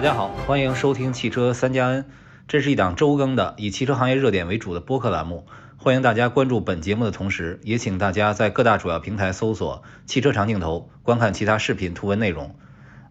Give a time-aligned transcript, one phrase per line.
[0.00, 2.06] 大家好，欢迎收听汽车三加 N，
[2.48, 5.44] 这是一档周更的以汽车行业热点为主的播客栏目。
[5.76, 12.56] 欢迎大家关注本节目的同时，也请大家在各大主要平台搜索“汽车长镜头”，观看其他视频图文内容。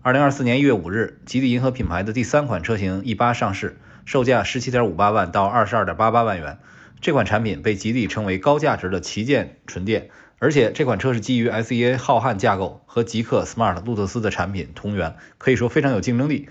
[0.02, 6.58] 二零二四年一月五日，吉利银河品牌的第三款车型 E 八上市，售价十七点五八万到二十二点八八万元。
[7.02, 16.50] 这款产品被吉利称为高价值的旗舰纯电，而且这款车是基于 SEA 浩瀚架构和极氪 Smart 路特斯的产品同源，可以说非常有竞争力。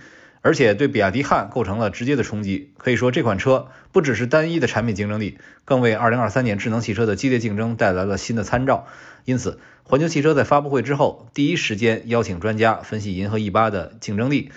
[0.49, 8.87] 而且对比亚迪汉构成了直接的冲击，可以说这款车不只是单一的产品竞争力，更为2023年智能汽车的激烈竞争带来了新的参照。
[9.27, 14.51] 因此，环球汽车在发布会之后第一时间邀请专家分析银河 E8 的竞争力。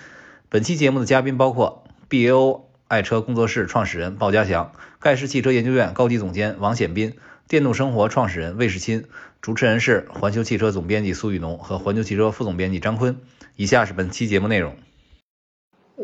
[0.48, 7.12] 本期节目的嘉宾包括 BAO 爱车工作室创始人鲍家祥、盖世汽车研究院高级总监王显斌、
[7.48, 9.04] 电动生活创始人魏世钦。
[9.42, 13.18] 主持人是环球汽车总编辑苏雨农和环球汽车副总编辑张坤。
[13.56, 14.74] 以下是本期节目内容。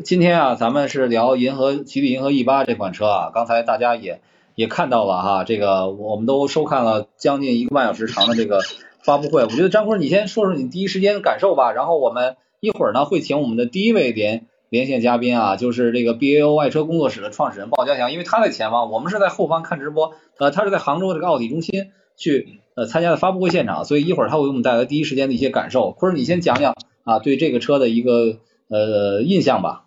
[0.05, 3.31] 今天啊，咱们是聊银河吉利银河 E 八这款车啊。
[3.35, 4.21] 刚才大家也
[4.55, 8.61] 也看到了哈，这个我们都收看了将近一个半小时长的这个
[9.03, 9.43] 发布会。
[9.43, 11.73] 我觉得张坤，你先说说你第一时间感受吧。
[11.73, 20.13] 然后我们一会儿呢会请我们的第一位连连线嘉宾啊，就是这个 BAO 爱车工作室的创始人鲍家祥，因为他在前方，我们是在后方看直播。
[20.39, 25.91] 呃，他是在杭州这个奥体中心去呃参加的发布会现场，所以一会儿他会给我们带来第一时间的一些感受。
[25.91, 28.39] 坤，你先讲讲啊，对这个车的一个
[28.69, 29.87] 呃印象吧。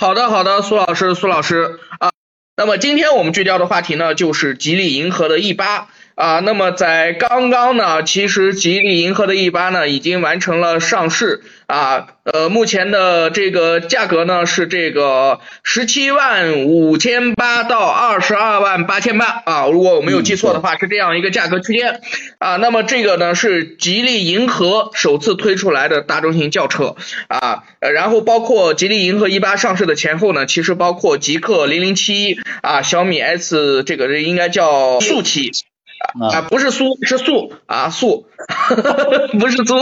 [0.00, 1.80] 好的，好的，苏老师，苏老师。
[1.98, 2.12] 啊，
[2.56, 5.88] 那么今天我们聚焦的话题呢，就是吉利银河的 E 八。
[6.18, 11.42] 啊，那么在刚刚呢，其实吉利银河的 E 八呢已经完成了上市。
[11.68, 22.00] 啊，呃，目前的这个价格呢是这个十七万五千八到二十二万八千八啊，如果我没有记错的话是这样一个价格区间
[22.38, 22.56] 啊。
[22.56, 26.96] 那么这个呢是吉利银河首次推出来的大中型轿车
[27.28, 35.52] 啊，呃，然后包括吉利银河 E 八上市的前后呢，其实包括极氪零零七啊，小米 S 这个应该叫速七。
[36.20, 38.26] 啊，不是苏，是素啊素，
[39.38, 39.74] 不是租，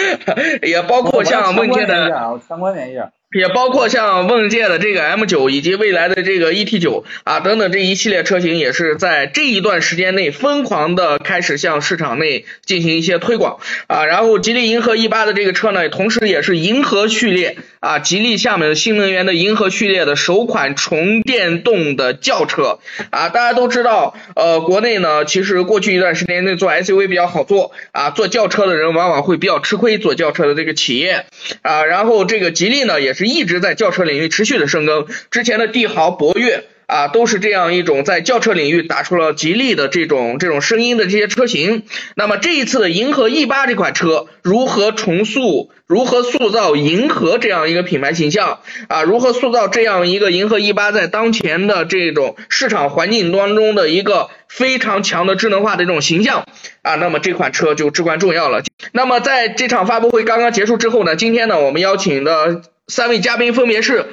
[0.66, 3.12] 也包括像梦天的，参观一下。
[3.36, 13.58] 也包括像问界的这个 M9 以及未来的这个 ET9 啊等等这一系列车型，也是在这一段时间内疯狂的开始向市场内进行一些推广
[13.88, 14.06] 啊。
[14.06, 22.78] 然后吉利银河 E8 的这个车呢，同时也是银河序列啊，吉利下面的新能源的银河序列的首款纯电动的轿车
[23.10, 23.28] 啊。
[23.28, 31.26] 大家都知道，呃，国内呢，其实过去一段时间内做 SUV 比较好做啊，做轿车的人往往会比较吃亏，做轿车的这个企业
[31.60, 31.84] 啊。
[31.84, 41.82] 然后这个吉利呢，也是一直在轿车领域持续的深耕，之前的帝豪、博越啊，都是这样一种在轿车领域打出了吉利的这种这种声音的这些车型。
[42.14, 49.02] 那么这一次的银河 E 八这款车，如何重塑、如何塑造银河这样一个品牌形象啊？
[49.02, 56.46] 如何塑造这样一个银河 E 八在当前的这种市场环境当中的一个非常强的智能化的这种形象
[56.82, 56.94] 啊？
[56.94, 58.62] 那么这款车就至关重要了。
[58.92, 62.62] 那么在这场发布会刚刚结束之后呢，今天呢，我们邀请的。
[62.88, 64.06] 三位嘉宾分别是，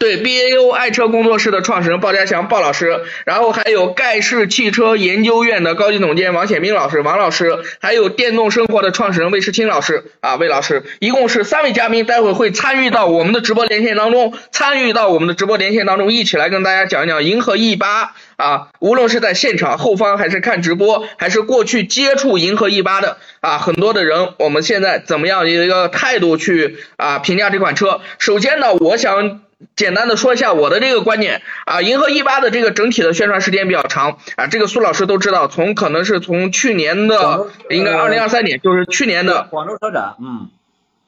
[0.00, 10.06] 对 BAO 爱车工作室的创始人鲍家祥鲍老师，然后还有盖世汽车研究院的高级总监王显兵老师王老师，还有电动生活的创始人魏世清老师。
[10.20, 18.14] 啊魏老师，一共是三位嘉宾，待会会参与到我们的直播连线当中，参与到我们的直播连线当中，一起来跟大家讲一讲银河 E 八。
[18.36, 23.18] 啊，无论是在现场后方，还是看直播，还是过去接触银河 E 八的。
[23.40, 28.00] 啊，很多的人，我们现在怎么样一个态度去啊评价这款车？
[28.18, 29.40] 首先呢，我想
[29.74, 40.50] 简单的说一下我的这个观点啊，银河 E 八的这个整体的宣传时间比较长啊，这个苏老师都知道，从可能是从去年的应该二零二三年，就是去年的广州车展，嗯。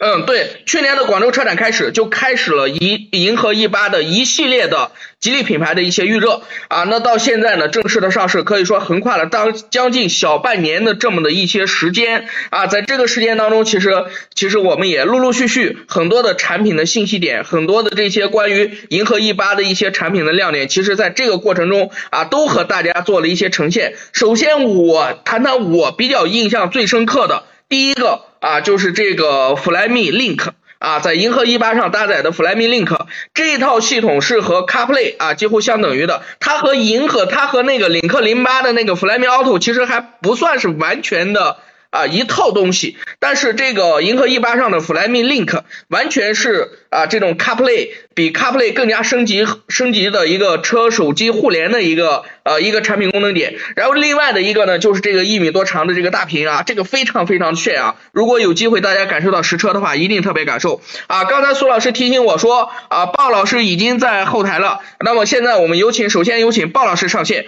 [0.02, 23.92] 嗯，对，去年的广州车展开始就开始了银银河 E 八的一系列的吉利品牌的一些预热啊，那到现在呢，正式的上市可以说横跨了当将近小半年的这么的一些时间啊，在这个时间当中，其实其实我们也陆陆续续很多的产品的信息点，很多的这些关于银河 E 八的一些产品的亮点，其实在这个过程中啊，都和大家做了一些呈现。
[24.14, 28.29] 首先，我谈谈我比较印象最深刻的第一个。
[28.40, 30.48] 啊，就是这个 Flyme Link
[30.78, 36.22] 啊，在银河 E 八上搭载的 Flyme Link 这一套系统是和 CarPlay 啊几乎相等于的。
[36.40, 41.58] 它和银河，它和那个领克零八的那个 Flyme Auto 其实还不算是完全的
[41.90, 53.56] 啊一套东西，但是这个银河 E 八上的 Flyme Link 完全是啊这种 CarPlay 比 CarPlay 更加升级升级的一个车手机互联的一个呃一个产品功能点。
[53.76, 57.96] 然后另外的一个呢，就是这个一米多长的这个大屏啊，这个非常非常炫啊！
[58.12, 61.24] 如果有机会大家感受到实车的话，一定特别感受啊！
[61.24, 67.46] 刚才苏老师提醒我说啊，鲍老师已经在后台了，那么现在我们有请，首先有请鲍老师上线。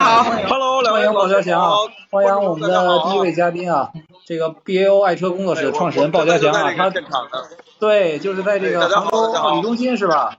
[0.00, 1.60] 好，Hello，欢迎鲍家祥，
[2.10, 3.90] 欢迎我们的第一位嘉宾啊，
[4.24, 6.88] 这个 BAO 爱车工作室创始人鲍家祥啊，他
[7.80, 10.38] 对，就是在这个杭州奥体中心是吧？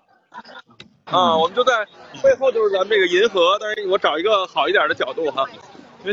[1.03, 1.85] 啊，我们就在
[2.23, 5.45] 背后就是咱们这个银河，但是我找一个好一点的角度哈，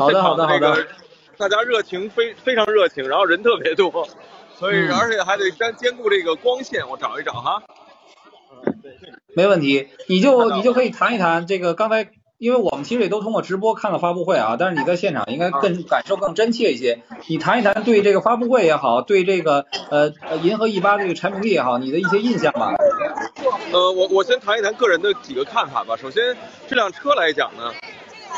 [0.01, 0.85] 好的好的好的，
[1.37, 4.09] 大家热情非非常热情，然后人特别多，
[4.59, 7.63] 所以而且还得兼兼顾这个光线，我找一找哈。
[9.37, 12.11] 没问题，你就你就可以谈一谈这个刚才。
[12.39, 17.03] 因为我们其实也都通过直播看了发布会啊，但是你在现场应该更感受更真切一些。
[17.29, 20.13] 你谈一谈对这个发布会也好，对这个呃
[20.43, 22.75] 银河 E 八这个产品力也好，你的一些印象吧。
[23.73, 25.97] 呃，我我先谈一谈个人的几个看法吧。
[25.97, 26.37] 首先，
[26.69, 27.73] 这辆车来讲呢。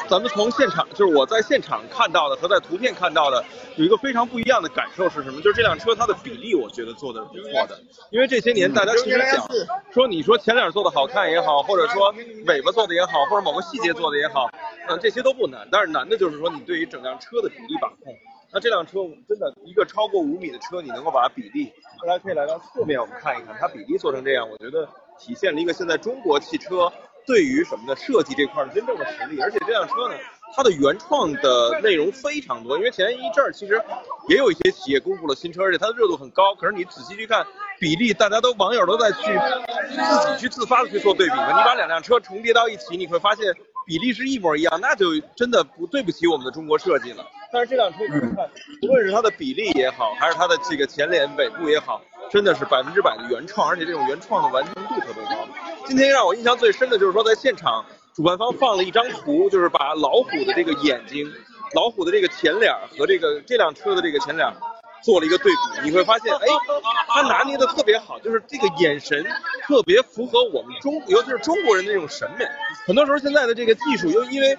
[0.09, 3.45] 咱们从现场，就是我在现场看到的和在图片看到的，
[3.77, 5.41] 有一个非常不一样的感受是什么？
[5.43, 7.79] 就是这辆车它的比例，我觉得做的不错的。
[8.11, 9.47] 因为这些年大家其实讲
[9.93, 12.11] 说，你说前脸做的好看也好，或者说
[12.47, 14.51] 尾巴做的也好，或者某个细节做的也好，
[14.89, 15.69] 嗯，这些都不难。
[15.71, 18.15] 但是难的就是说你对于整辆车的比例把控。
[18.51, 21.71] 那这辆车真的一个超过五米的车，你能够把它比例，
[22.01, 24.89] 大家可以来到侧面我们看一看，它比例做成这样，我觉得
[25.19, 26.91] 体现了一个现在中国汽车。
[27.29, 27.95] 对于什么呢？
[27.95, 30.15] 设计这块的真正的实力，而且这辆车呢，
[30.57, 32.79] 它的原创的内容非常多。
[32.79, 33.81] 因为前一阵儿其实
[34.29, 36.55] 也有一些企业公布了新车，而且它的热度很高。
[36.55, 37.47] 可是你仔细去看
[37.79, 39.39] 比例，大家都网友都在去
[39.99, 41.49] 自己去自发的去做对比嘛。
[41.49, 43.45] 你把两辆车重叠到一起，你会发现
[43.87, 47.27] 比例是一模一样，那就真的不对不起我们的中国设计了。
[47.53, 48.49] 但是这辆车你看，
[48.83, 52.01] 无论是它的比例也好，还是它的这个前脸尾部也好。
[52.31, 54.63] 真的是百分之百的原创，而且这种原创的完。
[55.89, 57.83] 今天让我印象最深的就是说，在现场
[58.15, 61.27] 主办方放了一张图，就是把老虎的这个眼睛、
[61.75, 64.47] 老虎的这个前脸和这个这辆车的这个前脸
[65.03, 65.89] 做了一个对比。
[65.89, 66.47] 你会发现，哎，
[67.09, 69.25] 他拿捏的特别好，就是这个眼神
[69.67, 72.45] 特别符合我们中，尤其是中国人的这种审美。
[72.87, 74.59] 很多时候现在的这个技术，又因为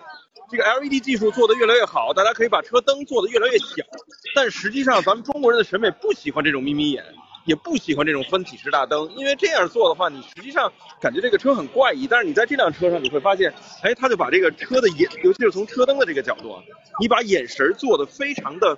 [0.50, 3.86] 这个 LED 技术做的越来越好，大家可以把车灯做的越来越小，
[4.34, 7.06] 但实际上咱们中国人的审美不喜欢这种眯眯眼。
[7.50, 12.06] 也不喜欢这种分体式大灯，因为这样做的话，你实际上感觉这个车很怪异。
[12.06, 13.52] 但是你在这辆车上，你会发现，
[13.82, 16.56] 哎，他就把这个车的眼，尤其是从车灯的这个角度，
[17.02, 18.78] 你把眼神做的非常的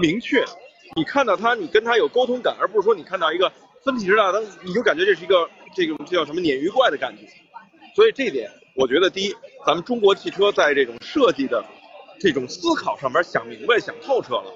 [0.00, 0.44] 明确。
[0.96, 3.52] 你看到它，你跟它有沟通感，而不是说你看到一个
[3.84, 7.22] 分体式大灯，你就感觉这是一个这种叫什么鲶鱼怪的感觉。
[7.94, 9.32] 所以这点，我觉得第一，
[9.64, 11.64] 咱们中国汽车在这种设计的
[12.18, 14.52] 这种思考上面想明白、想透彻了。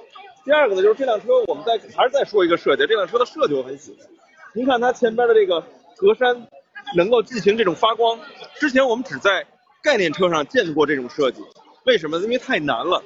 [0.47, 4.07] 第二个呢，就是这辆车，我们再还是再说一个设计，这辆车的设计我很喜欢。
[4.53, 5.61] 您看它前边的这个
[5.97, 6.41] 格栅
[6.97, 8.17] 能够进行这种发光，
[8.55, 9.45] 之前我们只在
[9.83, 11.43] 概念车上见过这种设计，
[11.85, 12.21] 为什么？
[12.21, 13.03] 因为太难了。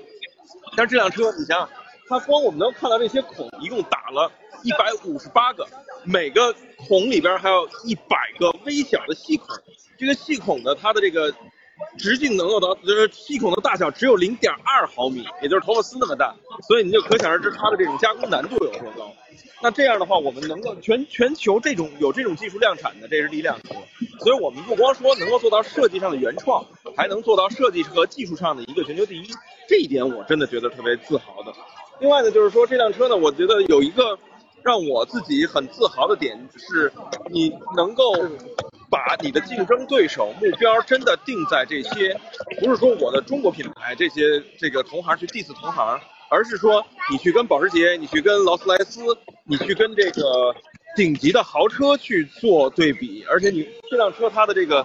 [0.76, 1.70] 但是这辆车，你想想，
[2.08, 4.30] 它光我们能看到这些孔，一共打了
[4.62, 5.66] 一百五十八个，
[6.04, 9.48] 每个孔里边还有一百个微小的细孔，
[9.96, 11.34] 这个细孔呢，它的这个。
[11.98, 16.34] 直径能够到，就是细孔的大小只有零点二毫米，也就是头发丝那么大，
[16.68, 19.12] 所以你就可想而知它的这种加工难度有多高。
[19.62, 23.74] 那这样的话，我们能够全全球这种有这种技术量产的，这是第一辆车。
[24.20, 26.64] 所以我们不光说能够做到设计上的原创，
[26.96, 29.30] 还能做到设计和技术上的一个全球第一，
[29.68, 31.52] 这一点我真的觉得特别自豪的。
[31.98, 34.18] 另外呢，就是说这辆车呢，我觉得有一个
[34.62, 36.90] 让我自己很自豪的点是，
[37.30, 38.14] 你能够。
[38.90, 42.18] 把你的竞争对手目标真的定在这些，
[42.58, 49.00] 不是说我的中国品牌这些这个同行去 diss 同行，而是说你去跟保时捷，你去跟劳斯莱斯，
[49.44, 50.54] 你去跟这个
[50.96, 54.84] 顶级的豪车去做对比，而且你这辆车它的这个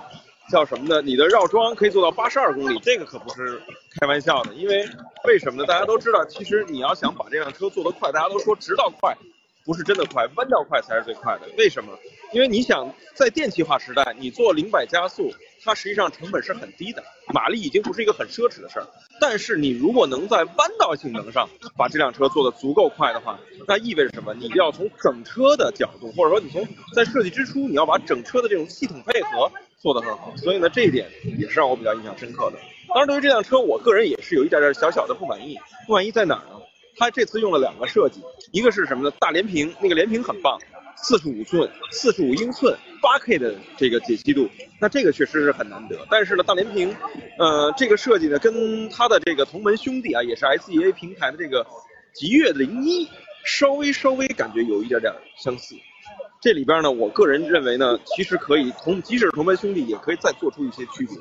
[0.51, 1.01] 叫什么呢？
[1.01, 3.59] 你的绕桩可以做到八十二公里，这个可不是
[3.99, 4.53] 开玩笑的。
[4.53, 4.87] 因为
[5.23, 5.65] 为什么呢？
[5.65, 9.17] 大家都知道，其实你要想把这辆车做得快，大家都说直道快。
[9.65, 11.47] 不是真的快，弯道快才是最快的。
[11.57, 11.91] 为什么？
[12.35, 15.31] 因为你想在电气化时代，你做零百加速，
[15.63, 17.01] 它实际上成本是很低的，
[17.33, 18.85] 马力已经不是一个很奢侈的事儿。
[19.21, 23.39] 但是你如果能在弯道性能上把这辆车做得足够快的话，
[23.69, 24.33] 那意味着什么？
[24.33, 30.33] 你要从整车的角度，或者说你从在设计之初，你要把整车的这种系统配合做得很好。
[30.35, 32.57] 所以呢，这一点也是让我比较印象深刻的。
[32.89, 35.57] 当然，对于这辆车，我个人也是有一点点小小的不满意。
[35.87, 36.59] 不满意在哪儿呢？
[36.97, 39.15] 它这次用了两个设计，一个是什么呢？
[39.19, 40.59] 大连屏，那个连屏很棒，
[40.95, 44.49] 四十五寸、四十五英寸、八 K 的这个解析度，
[44.79, 45.97] 那这个确实是很难得。
[46.09, 46.95] 但是呢，大连屏，
[47.37, 51.65] 呃，这个设计呢，跟它的这个同门兄弟啊，也是 SEA 平台的这个
[52.13, 53.07] 极越零一
[53.43, 55.75] 稍微稍微感觉有一点点相似。
[56.41, 61.17] 这里边呢，我个人认为呢，其实可以同即使是同门兄弟，也可以再做出一些区别。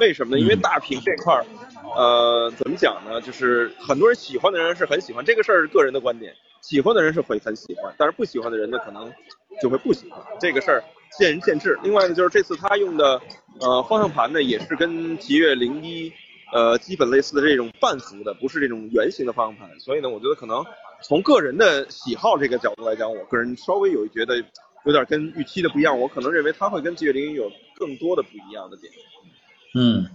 [0.00, 0.42] 为什么呢？
[0.42, 1.46] 因为大屏这块儿，
[1.96, 3.20] 呃，怎么讲呢？
[3.20, 6.34] 就是很多人喜欢的人是很喜欢这个事儿，是个人的观点，
[6.66, 9.12] 喜欢的人是会很喜欢，但是不喜欢的人呢，可能
[9.60, 10.18] 就会不喜欢。
[10.40, 10.82] 这个事儿
[11.18, 11.78] 见仁见智。
[11.82, 13.20] 另外呢，就是这次他用的
[13.60, 16.10] 呃方向盘呢，也是跟极越零一
[16.54, 19.78] 呃基本类似的这种半幅的，不是这种圆形的方向盘。
[19.78, 20.64] 所以呢，我觉得可能
[21.02, 24.38] 从个人的喜好这个角度来讲，我个人稍微有觉得
[24.86, 26.00] 有点跟预期的不一样。
[26.00, 28.90] 我可能认为他会跟极越零一有更多的不一样的点。
[29.74, 30.06] 嗯，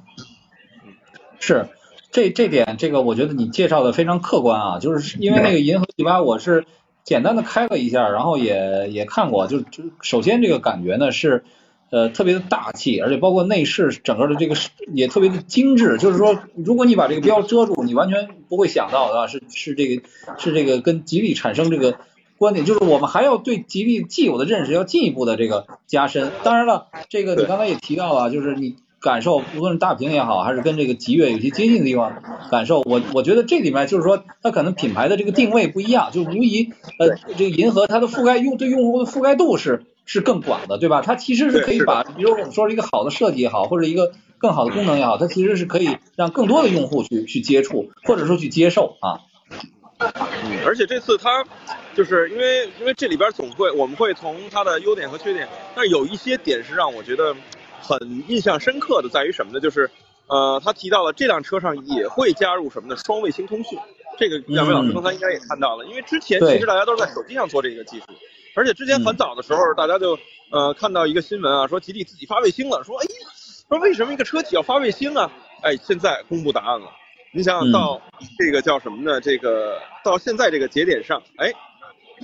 [1.40, 1.64] 是
[2.12, 6.66] 这这点，这个我觉得你介绍的非常客观啊，就是因为那个银河 G 八，我是
[7.04, 11.44] 简单的开了一下，然后也也看过，就就首先这个感觉呢是
[11.92, 14.56] 呃特别的大气，而且包括内饰整个的这个
[14.92, 20.02] 也特别的精致，就是说如果你把这个标遮住，你完全不会想到啊是是这个
[20.40, 22.00] 是这个跟吉利产生这个
[22.40, 26.32] 观点，就是我们还要对吉利既有的认识要进一步的这个加深。
[26.44, 28.78] 当然了，这个你刚才也提到了，就是你。
[29.02, 41.02] 感受，无论是大屏也好，还是跟这个极越有些接近的地方，感受我我觉得这里面就是说，它可能品牌的这个定位不一样，就无疑呃，这个银河它的覆盖用对用户的覆盖度是是更广的，对吧？
[41.02, 49.22] 它其实是可以把，比如我们说是一个好的设计也好，或者一个更好的功能也好，它其实是可以让更多的用户去去接触，或者说去接受啊。
[50.00, 50.10] 嗯，
[50.66, 51.46] 而且这次它
[51.96, 57.34] 就是因为因为这里边总会我们会从它的优点和缺点，但是有一些点是让我觉得。
[57.82, 59.60] 很印象深刻的在于什么呢？
[59.60, 59.90] 就是，
[60.28, 62.96] 呃，他提到了这辆车上也会加入什么呢？
[62.98, 63.78] 双卫星通讯。
[64.18, 68.06] 这个两位老师刚才应该也看到了，因为之前其实大家都是在手机上做这个技术，
[68.54, 70.20] 而且之前很早的时候，大家就
[70.52, 73.06] 呃看到一个新闻啊，说吉利自己发卫星了，说哎，
[73.70, 75.32] 说为什么一个车企要发卫星啊？
[75.62, 76.88] 哎，现在公布答案了。
[77.32, 78.02] 你想想到
[78.38, 79.22] 这个叫什么呢？
[79.22, 81.54] 这个到现在这个节点上，哎，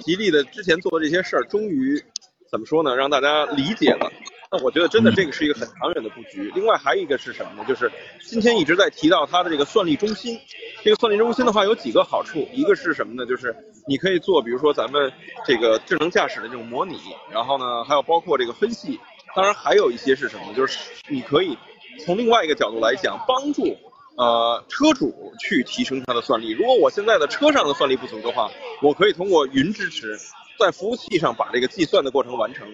[0.03, 2.03] 吉利的之前做的这些事儿，终于
[2.51, 2.93] 怎么说呢？
[2.95, 4.11] 让大家理解了。
[4.55, 6.49] 那我觉得真的这个是一个很长远的布局。
[6.55, 7.65] 另外还有一个是什么呢？
[7.67, 10.39] 就是今天一直在提到它的这个算力中心。
[10.81, 13.25] 这个算力中心的话有几个好处，一个是什么呢？
[13.25, 13.53] 就是
[13.85, 15.11] 你可以做，比如说咱们
[15.45, 16.97] 这个智能驾驶的这种模拟，
[17.31, 18.97] 然后呢还有包括这个分析。
[19.35, 20.53] 当然还有一些是什么？
[20.53, 21.57] 就是你可以
[22.05, 23.75] 从另外一个角度来讲，帮助
[24.15, 26.51] 呃车主去提升它的算力。
[26.51, 28.49] 如果我现在的车上的算力不足的话，
[28.81, 30.17] 我可以通过云支持，
[30.57, 32.65] 在服务器上把这个计算的过程完成。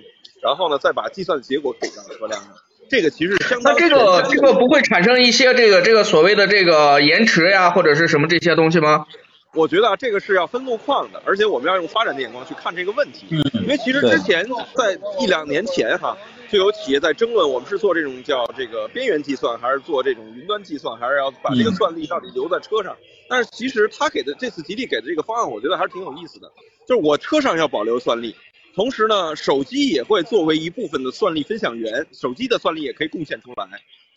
[0.41, 2.51] 然后呢，再把计算结果给到车辆上，
[2.89, 3.73] 这个其实相当。
[3.73, 9.05] 那这个这个不会产生一些这个这个所谓的这个延迟呀，或者是什么这些东西吗？
[9.53, 13.27] 我觉得啊，这个是要分路况的，而且我们要用发展的眼光去看这个问题。
[13.29, 13.41] 嗯。
[13.61, 16.17] 因为其实之前在一两年前哈，
[16.49, 22.95] 就有企业在争论，我们是做这种叫这个边缘计算，还是做这种云端计算，还是要把这个算力到底留在车上？
[23.29, 26.49] 但是其实他给的这次吉利给的这个方案，我觉得还是挺有意思的，
[26.87, 28.35] 就是我车上要保留算力。
[28.73, 33.67] 同时呢，手机也会作为一部分的算力分享源，手机的算力也可以贡献出来。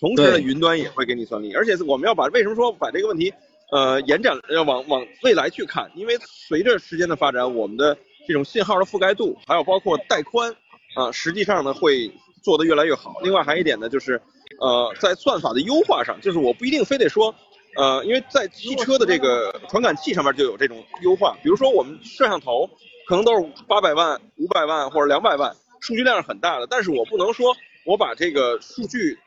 [0.00, 3.32] 同时呢，云端也会给你算力，而且我们要把为什么说把这个问题，
[3.70, 5.90] 呃，延展要往往未来去看？
[5.96, 6.16] 因为
[6.48, 7.96] 随着时间的发展，我们的
[8.26, 10.54] 这种信号的覆盖度，还有包括带宽
[10.94, 12.10] 啊，实际上呢会
[12.42, 13.14] 做得越来越好。
[13.22, 14.20] 另外还有一点呢，就是
[14.60, 17.34] 呃，在算法的优化上，就是我不一定非得说，
[17.76, 22.68] 呃，因为在汽车的这个传感器上面就有这种优化，比如说我们摄像头。
[23.06, 26.66] 可能都是八百万、五百万或者两百万，数据量是很大的。
[26.68, 29.18] 但是我不能说我把这个数据，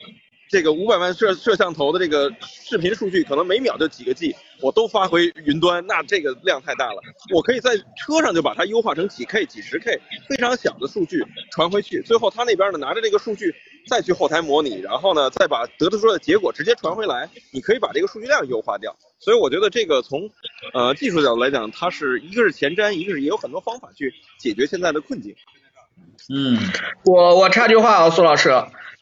[0.49, 7.01] 这个五百万摄摄像头的这个视频数据，可能每秒就几个 G，我都发回云端，那这个量太大了。
[7.35, 12.01] 我可以在车上就把它优化成几 K、几十 K，非常小的数据传回去。
[12.01, 13.53] 最后他那边呢拿着这个数据
[13.89, 17.29] 再去后台模拟，然后呢再把得出的结果直接传回来。
[17.51, 18.95] 你可以把这个数据量优化掉。
[19.19, 20.29] 所以我觉得这个从，
[20.73, 25.35] 呃技术角度来讲，它是一个是前瞻，一个是也有很多方法去解决现在的困境。
[26.29, 26.57] 嗯，
[27.05, 28.51] 我我插句话啊，苏老师，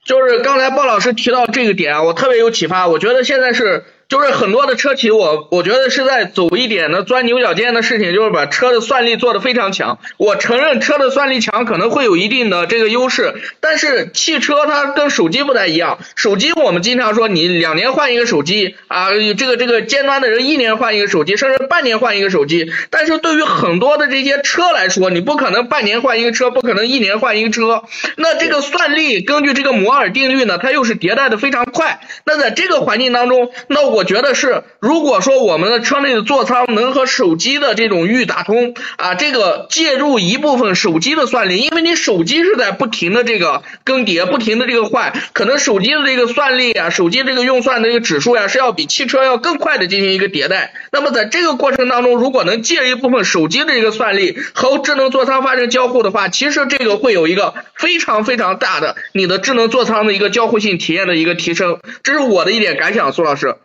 [0.06, 2.88] 就是刚才鲍老师提到这个点啊，我特别有启发。
[2.88, 3.86] 我觉得现在是。
[4.08, 9.98] 就是很多的车企，我我觉得是在走一点的钻牛角尖的事情，就是把车的算力做得非常强。
[10.18, 15.98] 我承认车的算力强可能会有一定的这个优势，但是汽车它跟手机不太一样。
[16.16, 22.72] 手机我们经常说你两年换一个手机啊，这个这个尖端的人一年换一个手机，甚至半年换一个手机。
[22.90, 27.84] 但是对于很多的这些车来说，你不可能半年换一个车，不可能一年换一个车。
[28.18, 32.00] 那这个算力根据这个摩尔定律呢，它又是迭代的非常快。
[32.26, 50.74] 那在这个环境当中，那我我觉得是，如果说我们的车内的座舱能和手机的这种预打通啊，这个借助一部分手机的算力，因为你手机是在不停的这个更迭，不停的这个换，可能手机的这个算力啊，手机这个用算的这个指数呀，是要比汽车要更快的进行一个迭代。
[50.92, 61.80] 那么在这个过程当中，如果能借一部分手机的这个算力和智能座舱发生交互的话，其实这个会有一个非常非常大的你的智能座舱的一个交互性体验的一个提升。
[62.04, 63.56] 这是我的一点感想，苏老师。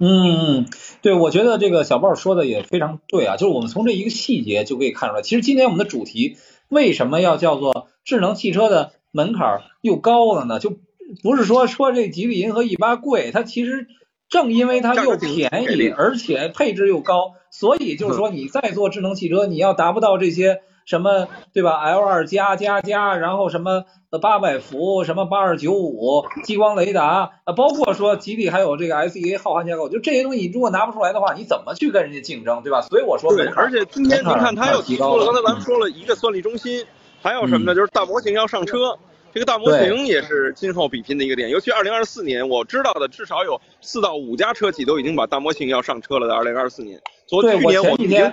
[0.00, 0.66] 嗯嗯，
[1.02, 6.38] 对，我觉得这个小豹说的也非常对啊，就是我们从这一个细节就可以看出来，其实今天我们的主题
[6.68, 10.58] 为什么要叫做智能汽车的门槛又高了呢？
[10.58, 10.78] 就
[11.22, 13.86] 不是说说这吉利银河 E 八贵，它其实
[14.28, 20.62] 正因为它又便宜，而且配置又高，所以就是说你再做智能汽车，你要达不到这些。
[20.90, 23.84] 什么对吧？L 二加加加，然后什么
[24.20, 32.82] 八百伏，什么八二九五激光雷达，啊，包括说吉利还有这个 SEA 浩瀚架构，就这些东西，你如果拿不出来的话，你怎么去跟人家竞争，对吧？
[32.82, 36.84] 所以我说，对，而且今天您看他又提出了，刚才咱们说了一个算力中心，
[37.22, 37.72] 还有什么呢？
[37.76, 38.98] 就是大模型要上车，
[39.32, 47.00] 这个大模型也是今后比拼的一个点，尤其二零二四年，我知道的至少有四到五家车企都已经把大模型要上车了，在二零二四年。
[47.28, 48.32] 昨去年我们已经。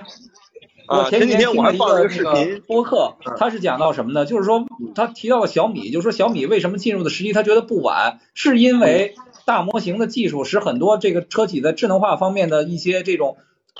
[0.88, 4.24] 我前几天我还放了一个视频播客，他是讲到什么呢？
[4.24, 4.64] 就是说
[4.94, 9.14] 他提到了小米，就是说小米为什么进入的时机他觉得不晚，是因为
[9.44, 13.36] 大模型的技术使很多这个车企在智能化方面的一些这种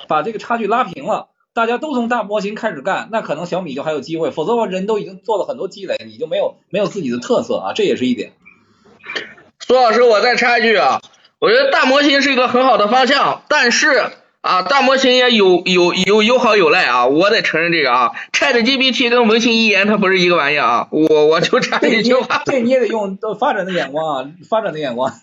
[0.07, 8.33] 把这个差距拉平了，大家都从大模型开始干，那可能小米就还有机会，否则话人都已经做了很多积累，你就没有没有自己的特色啊，这也是一点。
[9.59, 11.01] 苏老师，我再插一句啊，
[11.39, 14.11] 我觉得大模型是一个很好的方向，但是。
[14.41, 18.11] 啊，大模型也有有有有好有赖啊，我得承认这个啊。
[18.31, 25.11] Chat GPT 跟文心一言它不是一个玩意儿啊，我我就插一句话，这你也得用发展的眼光啊，发展的眼光。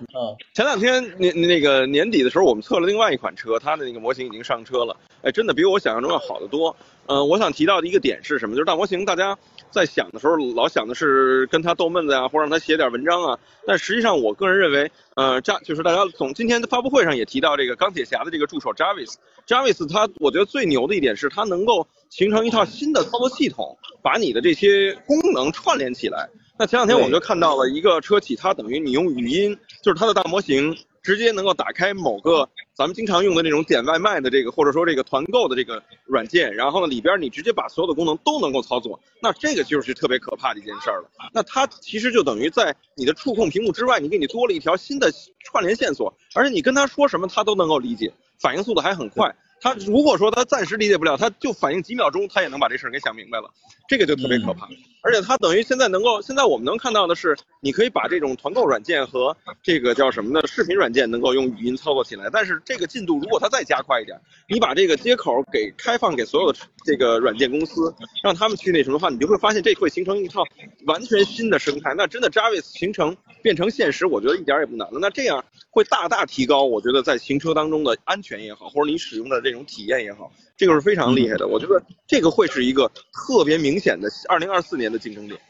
[0.00, 6.74] 嗯，前两天年那个年底的时候，我们测了另外一款车，它的那个模型已经上车了，哎，真的比我想象中要好得多。
[7.06, 8.56] 嗯，我想提到的一个点是什么？
[8.56, 9.38] 就是大模型，大家
[9.74, 13.38] 在想的时候老想的是跟他逗闷子呀，或让他写点文章啊。
[13.66, 26.30] 但实际上，我个人认为，呃，扎就是大家从今天的发布会上也提到这个钢铁侠的这个助手 Jarvis，Jarvis 他我觉得最牛的一点是他能够形成一套新的操作系统，把你的这些功能串联起来。
[26.56, 30.76] 那前两天我们就看到了一个车企，它等于你用语音，就是它的大模型。
[31.04, 41.10] 直接能够打开某个咱们经常用的那种点外卖的这个，或者说这个团购的这个软件，然后呢里边你直接把所有的功能都能够操作，那这个就是特别可怕的一件事儿了。
[41.32, 45.12] 那它其实就等于在你的触控屏幕之外，你给你多了一条新的
[45.44, 49.36] 串联线索，而且你跟他说什么他都能够理解，反应速度还很快。
[49.60, 53.50] 他如果说他暂时理解不了，他就反应几秒钟，他也能把这事儿给想明白了，
[53.88, 54.66] 这个就特别可怕。
[55.04, 60.40] 而且它等于现在能够，现在我们能看到的是，你可以把这种团购软件和这个叫什么呢？
[60.46, 62.30] 视频软件能够用语音操作起来。
[62.32, 70.42] 但是这个进度如果它再加快一点，你把这个接口给开放给所有的这个软件公司，让他们去那什么的话，你就会发现这会形成一套
[70.86, 71.92] 完全新的生态。
[71.94, 74.98] 那真的 Jarvis 形成变成现实，我觉得一点也不难了。
[75.00, 81.46] 那这样会大大提高，我觉得在行车当中的安全也好，或者你使用的这种体验也好，这个是非常厉害的。
[81.48, 85.40] 我觉得这个会是一个特别明显的二零二四年的竞争点。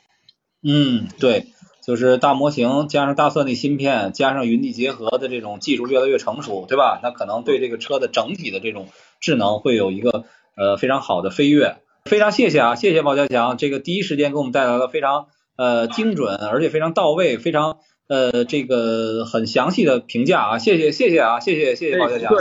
[0.67, 1.47] 嗯，对，
[1.87, 7.01] 就是大模型加上大算力芯片，加上云地结合的这种技术越来越成熟，对吧？
[7.03, 8.89] 那可能对这个车的整体的这种
[9.21, 10.25] 智能会有一个
[10.57, 11.77] 呃非常好的飞跃。
[12.07, 22.35] 非常谢谢啊，谢谢宝家强，这个第一时间给我们带来了非常呃精准而且非常到位、非常呃这个很详细的评价啊，谢谢谢谢啊，谢谢谢谢宝家强。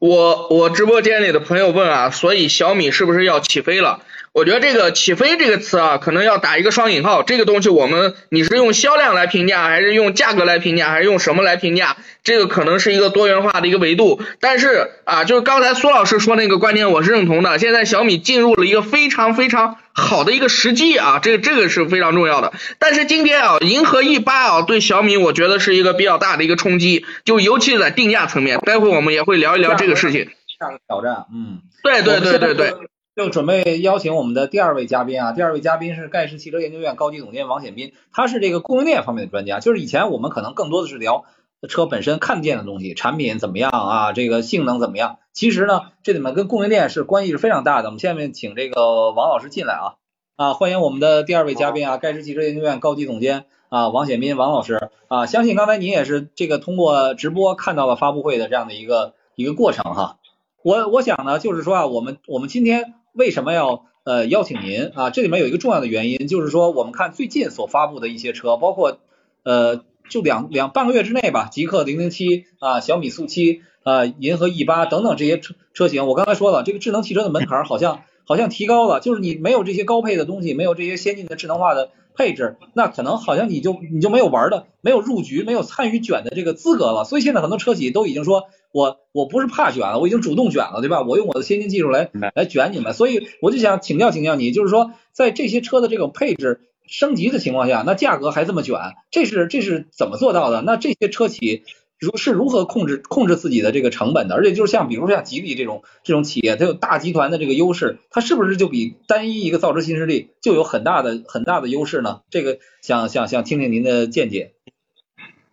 [0.00, 4.00] 我我直播间里的朋友问啊，所以小米是不是要起飞了？
[4.32, 7.22] 我觉得这个起飞这个词啊，可能要打一个双引号。
[7.22, 11.98] 这个东西我们你是用销量来评价，还是用价格来评价，还是用什么来评价？
[12.24, 14.22] 这个可能是一个多元化的一个维度。
[14.40, 17.58] 但是啊，就是刚才苏老师说那个观点，我是认同的。
[17.58, 22.52] 现在小米进入了一个非常非常好的一个时机啊，这个这个是非常重要的。
[22.78, 28.58] 但是今天啊，银河 E 八啊，对小米我觉得是一个比较大的一个冲击，就尤其是在定价层面。
[28.58, 30.30] 待会我们也会聊一聊这个事情。
[30.58, 32.74] 下个挑战，嗯，对对对对对。
[33.16, 39.58] 就准备邀请我们的第二位嘉宾啊，第二位嘉宾是盖世汽车研究院高级总监王显斌，他是这个供应链方面的专家。
[39.58, 41.24] 就是以前我们可能更多的是聊
[41.68, 45.18] 车本身看见的东西，产品怎么样啊，这个性能怎么样。
[45.40, 47.88] 其实呢，这里面跟供应链是关系是非常大的。
[47.88, 49.96] 我们下面请这个王老师进来啊
[50.36, 60.18] 啊，欢迎我们的第二位嘉宾啊，盖世汽车研究院高级总监啊王显斌王老师啊，相信刚才您也是这个通过直播看到了发布会的这样的一个一个过程哈。
[60.62, 62.92] 我我想呢，就是说啊，我们我们今天。
[63.14, 65.08] 为什么要呃邀请您啊？
[65.08, 68.98] 这里面有一个重要的原因，就是说我们看最近所发布的一些车，包括
[69.42, 87.04] 呃就两两半个月之内吧，极氪零零七啊，小米速七啊，银河 E 八等等这些车车型，我刚才说了，这个智能汽车的门槛好像好像提高了，就是你没有这些高配的东西，没有这些先进的智能化的配置，那可能好像你就你就没有玩的，没有入局，没有参与卷的这个资格了。
[87.04, 91.02] 所以现在很多车企都已经说，我我不是怕卷了，我已经主动卷了，对吧？
[91.02, 92.92] 我用我的先进技术来来卷你们。
[92.92, 96.60] 所以我就想请教请教你，就是说在这些车的这种配置。
[96.92, 98.76] 升级的情况下，那价格还这么卷，
[99.12, 100.60] 这是这是怎么做到的？
[100.60, 101.62] 那这些车企
[102.00, 104.34] 如是如何控制控制自己的这个成本的？
[104.34, 112.22] 而且就是像比如像吉利这种这种企业，它有大集团的这个优势，它是不是就比单一一个造车新势力就有很大的很大的优势呢？
[112.30, 114.54] 这个想想想听听您的见解。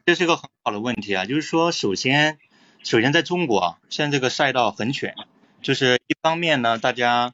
[0.06, 2.40] 这是一个很好的问题啊，就是说首先
[2.84, 5.16] 首先在中国啊，现在这个赛道很卷，
[5.62, 7.34] 就是一方面呢，大家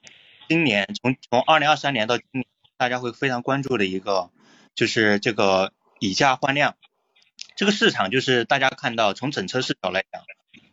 [0.49, 2.45] 今年从从二零二三年到今年。
[2.75, 4.29] 大家会非常关注的一个，
[4.75, 6.75] 就是这个以价换量，
[7.55, 10.23] 这个市场就是大家看到从整车视角来讲，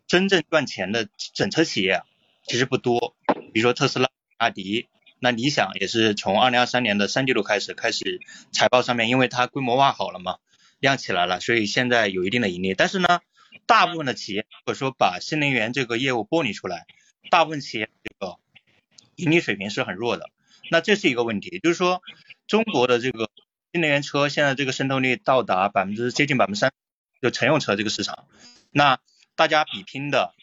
[0.06, 2.02] 真正赚钱的整车企业
[2.46, 3.14] 其实不多，
[3.52, 4.88] 比如说特斯拉、阿迪，
[5.18, 8.20] 那理想也是从二零二三年的三季度开始开始
[8.52, 10.38] 财报上面，因为它规模化好了嘛，
[10.78, 12.74] 亮起来了，所以现在有一定的盈利。
[12.74, 13.20] 但是呢，
[13.66, 16.86] 大部分的企业或者说把新能源这个业务剥离出来，
[17.30, 18.36] 大部分企业这个
[19.16, 20.30] 盈利水平是很弱的。
[20.70, 22.00] 那这是一个问题，就是说
[22.46, 23.28] 中国的这个
[23.72, 26.72] 新能源车现在这个渗透率到达百分之接近百分之三，
[27.22, 28.26] 就乘用车这个市场，
[28.72, 28.98] 那
[29.36, 30.34] 大家比拼的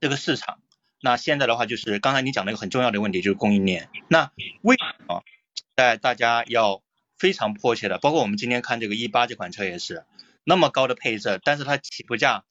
[0.00, 0.60] 这个市场，
[1.00, 3.88] 那现在的话就是刚才你讲的一个很重要的问题，就是供应链。
[4.08, 5.24] 那为什么
[5.76, 6.82] 在大家要
[7.16, 10.04] 非常迫切的，包括我们今天看这个一八这款车也是
[10.44, 12.44] 那么高的配置，但是它起步价，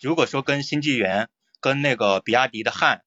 [0.00, 1.28] 如果说跟新纪元、
[1.60, 3.02] 跟那个比亚迪的汉，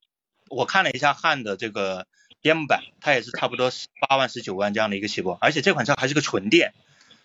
[0.50, 2.08] 我看了一下汉的这个。
[2.49, 6.73] M 版它也是差不多十八万十九万这样的一个起步，而且这款车还是个纯电，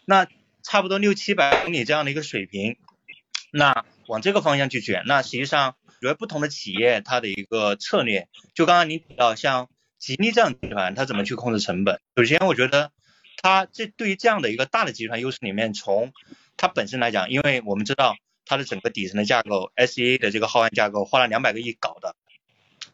[0.04, 0.26] 那
[0.62, 2.76] 差不多六七百公里这样的一个水平，
[3.50, 12.00] 那往这个方向去卷，那实际上觉得不同的企业它的一个策略，就刚刚您提到像吉利这样集团，它怎么去控制成本？
[12.16, 12.90] 首先我觉得
[13.42, 16.12] 它这对于这样的一个大的集团优势里面，从
[16.56, 22.16] 它本身来讲，因为我们知道它的整个底层的架构，SEA 的这个浩瀚架构花了两百个亿搞的。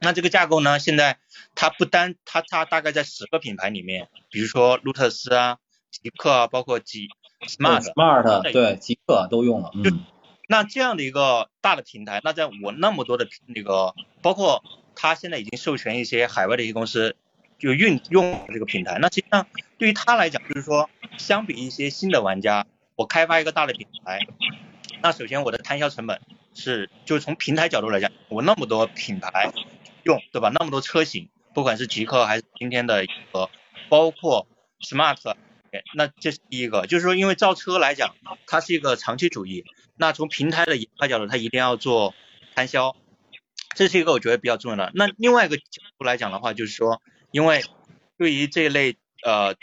[0.01, 0.79] 那这个架构呢？
[0.79, 1.19] 现在
[1.55, 5.59] 它不单它它大概在十个品牌里面，比如说路特斯啊、
[5.91, 7.09] 极客啊，包括极
[7.47, 9.71] smart smart 对极客都用了。
[9.75, 10.05] 嗯。
[10.49, 14.63] 那这样的一个大的平台，那在我那么多的那个，包括
[14.95, 17.17] 它现在已经授权一些海外的一些公司
[17.59, 18.99] 就运用这个平台。
[19.01, 24.21] 那实际上对于它来讲，就是说相比一些新的玩家，我开发一个大的品牌，
[25.03, 26.21] 那首先我的摊销成本
[26.55, 29.53] 是，就是从平台角度来讲，我那么多品牌。
[30.07, 30.51] 用对吧？
[30.55, 33.51] 那么多车型，不管是极客还是今天的和
[33.89, 34.47] 包括
[34.81, 35.19] smart，
[35.95, 38.15] 那这是第一个，就是说因为造车来讲，
[38.47, 39.65] 它是一个长期主义，
[39.97, 42.15] 那从平台的研发角度，它一定要做
[42.55, 42.97] 摊销，
[43.75, 44.93] 这是一个我觉得比较重要的。
[44.95, 47.65] 那另外一个角度来讲的话，就是说，因为
[48.17, 49.57] 对于这一类呃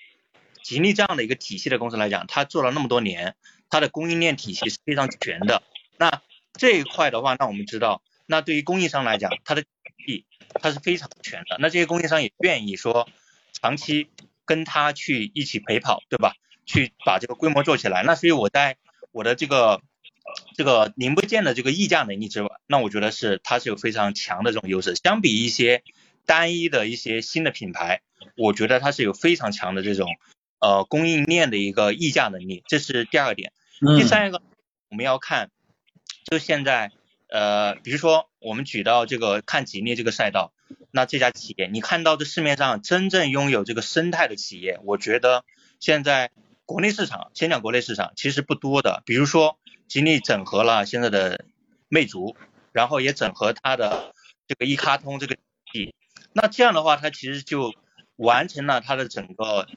[0.61, 3.35] 吉利这样的一个体系的公司来讲，它做了那么多年，
[3.69, 5.63] 它的供应链体系是非常全的。
[5.97, 6.21] 那
[6.53, 9.63] 这一块的话，那我们知道，那对于供应商来讲，它的
[10.61, 13.07] 它是非常全的，那这些供应商也愿意说
[13.51, 14.09] 长期
[14.45, 16.33] 跟他去一起陪跑，对吧？
[16.65, 18.03] 去把这个规模做起来。
[18.03, 18.77] 那所以我在
[19.11, 19.81] 我的这个
[20.55, 24.95] 这个零部件的这个议价能力之外，那我觉得是它是有非常强的这种优势。
[24.95, 25.83] 相比一些
[26.25, 28.01] 单一的一些新的品牌，
[28.35, 30.09] 我觉得它是有非常强的这种
[30.59, 33.51] 呃供应链的一个议价能力，这是第二个点。
[33.97, 34.41] 第三一个
[34.89, 35.51] 我们要看，
[36.25, 36.91] 就现在。
[37.33, 40.53] 呃，比如说我们举到这个看吉利这个赛道，
[40.91, 45.43] 那这家企业，你看到这市面上真正拥有这个生态的企业，我觉得
[45.79, 46.29] 现在
[46.67, 49.01] 国内市场，先讲国内市场，其实不多的。
[49.07, 51.43] 比如说吉利整合了现在的
[51.89, 52.37] 魅族，
[52.71, 54.13] 然后也整合它的
[54.47, 55.35] 这个一卡通这个
[55.71, 55.95] 体，
[56.33, 57.73] 那这样的话，它其实就
[58.15, 59.67] 完成了它的整个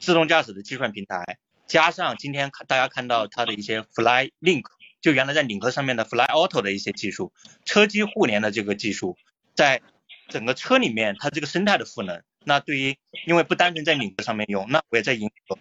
[0.00, 4.64] 自动驾驶的计算平台，加上今天看大家看到它的一些 Fly Link。
[5.04, 7.30] 就原来在领克上面的 Fly Auto 的一些技术，
[7.66, 9.18] 车机互联的这个技术，
[9.54, 9.82] 在
[10.30, 15.58] 整个车里面它这个生态的赋能，那对于因为不单纯在领克上面用，那我也在银河，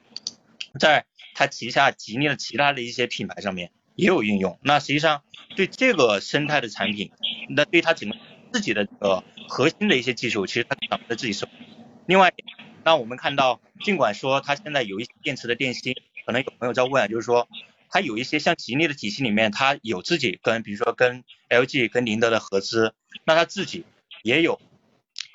[0.80, 4.58] 在它旗下吉利的其他的一些品牌上面也有应用。
[4.64, 5.24] 那实际上
[5.58, 7.12] 对这个生态的产品，
[7.50, 8.16] 那对它整个
[8.54, 11.66] 自己的呃核心的一些技术，其实它掌握在自己手里。
[12.06, 12.32] 另外，
[12.86, 15.94] 那我们看到，尽管说它现在有一些电池的电芯，
[16.26, 17.50] 可能有朋友在问，就是说。
[17.94, 23.86] 它有一些像吉利的体系里面，它有自己跟，比如说跟 LG、跟宁德的合资，那它自己
[24.24, 24.60] 也有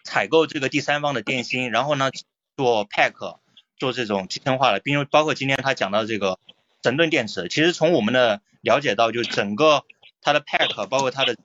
[0.03, 2.11] 采购这个第三方的电芯，然后呢
[2.57, 3.38] 做 pack，
[3.77, 6.40] 做这种集成化的，比如包括今天他讲到这个
[6.83, 7.47] 神盾电池。
[7.47, 9.85] 其实从我们的了解到，就整个
[10.21, 11.37] 它的 pack，包括它的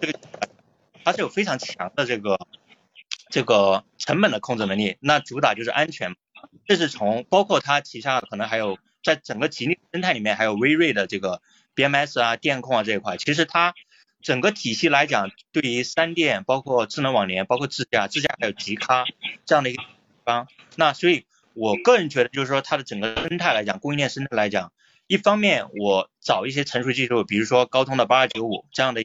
[0.00, 0.16] 这个，
[1.02, 2.38] 它是有非常强的这个
[3.30, 4.96] 这个成本的控制能力。
[5.00, 6.14] 那主打就是安全，
[6.68, 11.42] 这是从包括它旗下可能还有在整个吉利生态里面还有威瑞的这个
[11.76, 13.74] BMS 啊、电控啊这一块，其实它
[14.22, 19.04] 整个体系来讲，对于三电、包括智能网联、包括智驾、智驾还有极咖
[19.44, 19.88] 这样的一个地
[20.24, 24.72] 方，那所以我个人觉得，就是说它的整个生态来讲，供应链生态来讲，
[25.06, 29.04] 一方面我找一些成熟技术，比如说高通的八二九五这样的，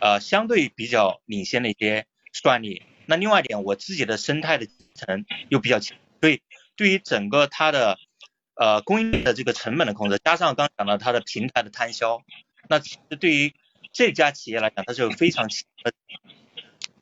[0.00, 2.82] 呃，相对比较领先的一些算力。
[3.06, 6.42] 那另外一点，我自己的生态的层又比较强，所以
[6.76, 7.98] 对于整个它的
[8.56, 12.22] 呃供应链的这个成本的控制，加上刚讲到它的平台的摊销，
[12.68, 13.54] 那其实对于
[13.92, 15.92] 这家企业来讲，它是有非常强的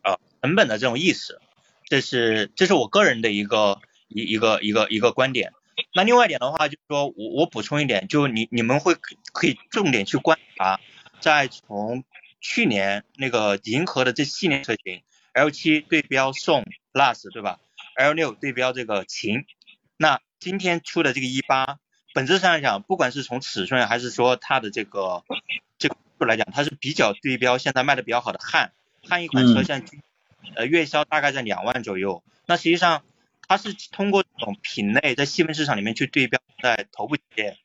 [0.02, 1.40] 啊成本的这种意识，
[1.86, 5.52] 这是这是我个人的一个一一个一个一个观点。
[5.92, 8.94] 那另外一点的话，就是说我我补充一点，就你你们会
[9.32, 10.78] 可以重点去观察，
[11.20, 12.04] 在从
[12.40, 17.58] 去年那个银河的这系列车型，L 七对标宋 Plus 对吧
[17.96, 19.46] ？L 六对标这个秦，
[19.96, 21.78] 那今天出的这个一八，
[22.12, 25.24] 本质上来讲，不管是从尺寸还是说它的这个
[25.78, 29.98] 这个来讲，它是比较对标现在卖的比较好的汉汉一款车，现在
[30.54, 32.22] 呃月销大概在两万左右。
[32.44, 33.04] 那实际上
[33.48, 37.56] 它是通过这种品类在细分市场里面去对标在头部企业，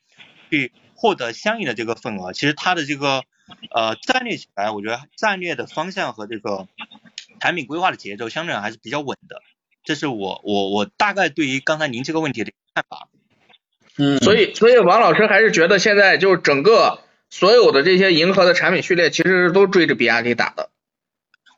[0.49, 2.31] 去获得相应的这个份额。
[2.31, 3.25] 其实它的这个
[3.71, 6.69] 呃战略起来，我觉得战略的方向和这个
[7.41, 9.43] 产品规划的节奏相对还是比较稳的。
[9.83, 13.09] 这是我我我大概对于刚才您这个问题的看法。
[13.97, 20.69] 嗯，所以所以王老师还是觉得现在就是整个所有的这些银河的产品序列其实都追着比亚迪打的。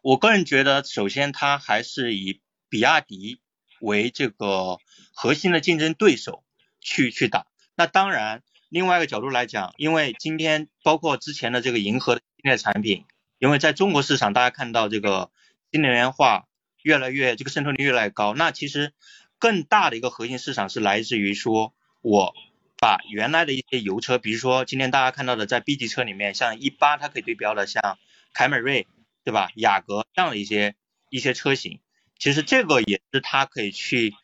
[0.01, 3.39] 我个人觉得，首先它还是以比亚迪
[3.79, 4.77] 为这个
[5.13, 6.43] 核心的竞争对手
[6.79, 7.45] 去去打。
[7.75, 13.05] 那当然，另外一个角度来讲，因为今天包括之前的这个银河的系列产品，
[13.38, 15.29] 因为在中国市场大家看到这个
[15.71, 16.47] 新能源化
[16.84, 18.94] 越来越这个渗透率越来越高，那其实
[19.39, 21.74] 更大的一个核心市场是来自于说。
[22.04, 22.34] 我
[22.80, 28.00] 把原来的一些油车，比如说今天大家看到的在 B 级车里面，像一八它可以对标的，像
[28.34, 28.88] 凯美瑞，
[29.24, 29.52] 对吧？
[29.54, 30.74] 雅阁这样的一些
[31.12, 31.80] 一些车型，
[32.17, 34.15] 其实这个也是它可以去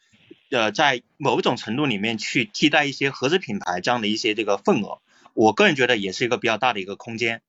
[0.50, 5.02] 呃在某种程度里面去替代一些合资品牌这样的一些这个份额，
[5.36, 7.44] 我个人觉得也是一个比较大的一个空间。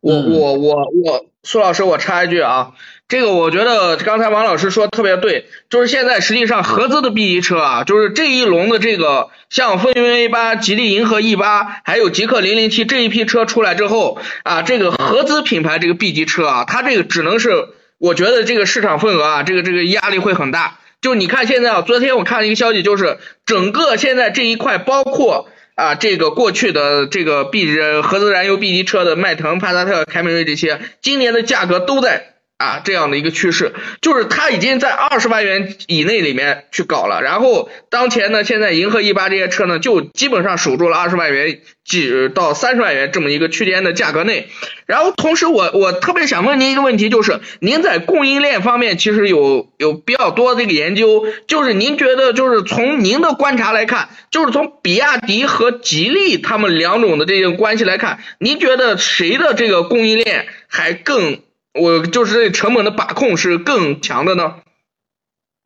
[0.00, 2.74] 我我我我苏老师，我插一句啊，
[3.08, 20.78] 这个我觉得刚才王老师说特别对，就是现在实际上合资的 B 级车啊，就是这一轮的这个像风云 A 八、吉利银河 E 八，还有极氪零零七这一批车出来之后啊，这个合资品牌这个 B 级车啊，它这个只能是我觉得这个市场份额啊，这个这个压力会很大。
[21.00, 25.48] 就你看现在啊，昨天我看了一个消息，就是整个现在这一块包括。
[25.74, 27.64] 啊，这个过去的这个 B
[28.02, 37.22] 合资燃油 B 级车的迈腾、帕萨特、凯美瑞这些，今年的价格都在啊这样的一个趋势，就是它已经在二十万元以内里面去搞了。
[37.22, 44.48] 然后当前呢，现在银河 E 八这些车呢，就基本上守住了二十万元几到三十万元这么一个区间的价格内。
[44.86, 61.40] 然后同时，我我特别想问您一个问题，就是您在供应链方面其实有有比较多的这个研究，就是您觉得就是从您的观察来看，就是从比亚迪和吉利他们两种的这种关系来看，您觉得谁的这个供应链还更，
[61.78, 64.62] 我就是对成本的把控是更强的呢？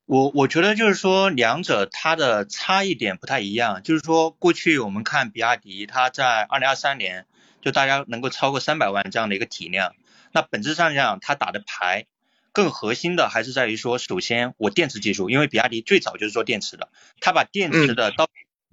[0.06, 7.26] 我我觉得就是说两者它的差异点不太一样，就是说过去我们看比亚迪，它在二零二三年。
[7.64, 9.94] 就大家能够超过三百万这样的一个体量，
[10.32, 12.06] 那本质上讲，它打的牌
[12.50, 16.88] 更核心的还是在于说，首先我电池技术，因为比亚迪最早就是做电池的，
[17.20, 18.28] 它把电池的刀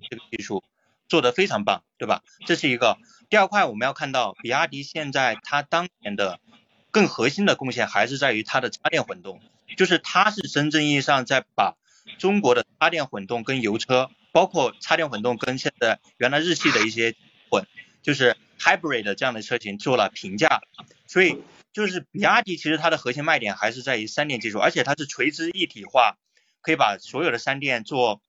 [0.10, 0.63] 这个技术
[1.08, 2.23] 做得非常棒，对吧？
[2.47, 2.97] 这是一个。
[3.30, 6.39] 第二块我们要看到，比亚迪现在它当年的
[6.91, 9.41] 更核心的贡献还是在于它的插电混动，
[9.78, 11.75] 就是它是真正意义上在把
[12.17, 17.15] 中国的插电混动跟油车，包括插电混动跟现在原来日系的一些
[17.49, 17.65] 混，
[18.02, 18.38] 就是。
[18.62, 20.62] Hybrid 这样的车型做了评价，
[21.08, 26.17] 所以就是比亚迪其实它的核心卖点还是在于三电技术，而且它是垂直一体化，
[26.60, 28.21] 可以把所有的三电做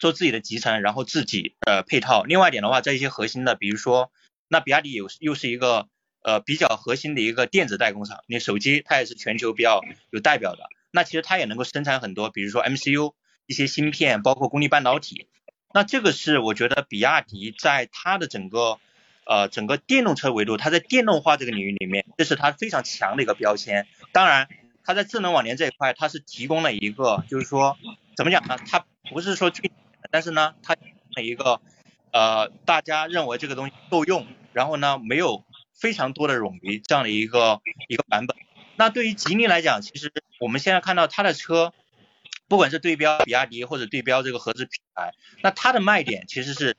[0.00, 2.24] 做自己的集成，然后自己呃配套。
[2.24, 4.10] 另外一点的话，在一些核心的，比如说
[4.48, 5.86] 那比亚迪有又是一个
[6.22, 9.80] 呃比较核心的一个电子代工厂，你手机它也是全球比较
[10.10, 13.14] 有代表的，那其实它也能够生产很多，比如说 MCU
[13.46, 15.28] 一些芯片，包括功率半导体。
[15.72, 18.78] 那这个是我觉得比亚迪在它的整个
[19.24, 23.86] 呃，整个电动车维度，它在电动化这个领域里面，这是它非常强的一个标签。
[24.12, 24.48] 当然，
[24.82, 27.78] 它在智能网联这一块，它是提供了一个，就是说，
[28.16, 28.56] 怎么讲呢？
[28.66, 29.70] 它不是说最，
[30.10, 31.60] 但是呢，它的一个
[32.12, 35.44] 呃大家认为这个东西够用，然后呢没有
[35.80, 38.36] 非常多的冗余这样的一个一个版本。
[38.76, 41.72] 那对于吉利来讲，其实我们现在看到它的车，
[42.48, 45.12] 不管是对标比亚迪或者对标这个合资品牌，
[45.42, 46.76] 那它的卖点其实是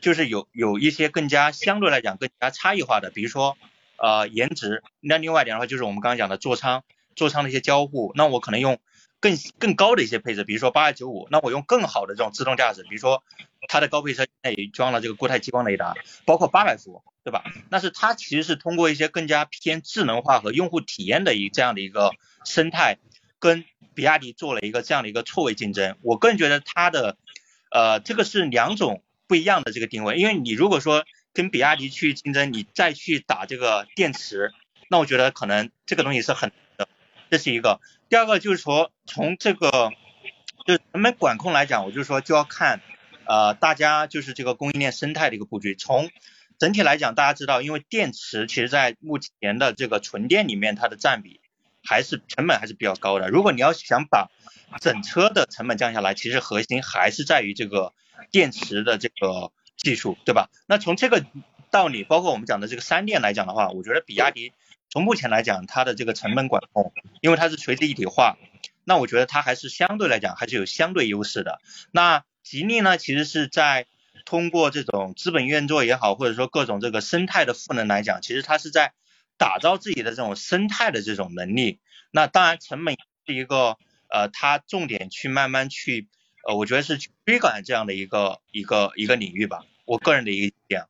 [0.00, 3.56] 就是有有一些更加相对来讲更加差异化的，比如说
[3.96, 6.84] 呃颜值，那另外一点的话就是我们刚刚讲的座舱
[7.16, 8.78] 座舱的一些交互，那我可能用
[9.24, 13.24] 更更高的一些配置，比如说八二九五，那我用更好的这种自动驾驶，比如说
[13.68, 15.94] 它的高配车现在也装了这个固态激光雷达，
[16.26, 17.02] 包括八百伏。
[17.24, 17.42] 对吧？
[17.70, 22.10] 那是它其实是通过一些更加偏智能化和用户体验的一这样的一个
[22.44, 22.98] 生态，
[23.38, 25.96] 跟比亚迪做了一个这样的一个错位竞争。
[26.02, 27.16] 我个人觉得它的，
[27.70, 30.18] 呃，这个是两种不一样的这个定位。
[30.18, 34.52] 因为你如果说跟比亚迪去竞争，你再去打这个电池，
[34.90, 36.86] 那我觉得可能这个东西是很的，
[37.30, 37.80] 这是一个。
[38.08, 39.92] 第二个就是说从这个
[40.66, 42.80] 就成本管控来讲，我就说就要看
[43.26, 46.10] 呃大家就是这个供应链生态的一个布局从。
[46.56, 51.40] 整体来讲，大家知道，因为电池其实在目前的这个纯电里面，它的占比
[51.82, 53.28] 还是成本还是比较高的。
[53.28, 54.30] 如果你要想把
[54.80, 57.92] 整车的成本降下来，其实核心还是在于这个
[58.30, 60.48] 电池的这个技术，对吧？
[60.66, 61.26] 那从这个
[61.72, 64.52] 道理，包括我们讲的这个三电来讲的话，我觉得比亚迪
[64.94, 68.38] 从目前来讲，它的这个成本管控，因为它是垂直一体化，
[68.84, 71.60] 那我觉得它还是相对来讲还是有相对优势的。
[71.90, 73.86] 那吉利呢，其实是在
[74.24, 78.92] 通过这种资本运作也好，或者说各种这个生态的赋能来讲，其实它是在
[79.36, 81.80] 打造自己的这种生态的这种能力。
[82.12, 83.76] 那当然成本是一个
[84.08, 86.06] 呃，它重点去慢慢去
[86.46, 89.64] 呃，我觉得是去追赶这样的一个一个一个领域吧。
[89.86, 90.84] 我个人的一个意见。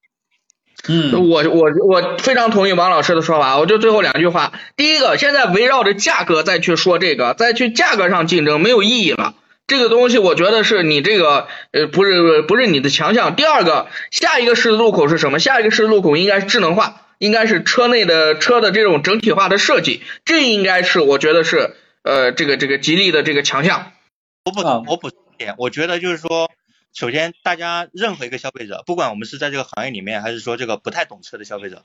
[0.88, 3.58] 嗯，我我我非常同意王老师的说法。
[3.58, 9.34] 我就最后两句话，第一个，现在围绕着价格再去说这个，再去价格上竞争没有意义了。
[9.66, 13.34] 这个东西我觉得是你这个呃不是不是你的强项。
[13.34, 15.38] 第二个，下一个十字路口是什么？
[15.38, 23.92] 下一个十字路口应该是智能化，应该是车内的车的这种整体化的设计，这应该是我觉得是呃这个这个吉利的这个强项。
[24.44, 26.50] 我补我补充点，我觉得就是说，
[26.94, 31.84] 首先大家任何一个消费者，不管我们是在这个行业里面，还是说这个不太懂车的消费者，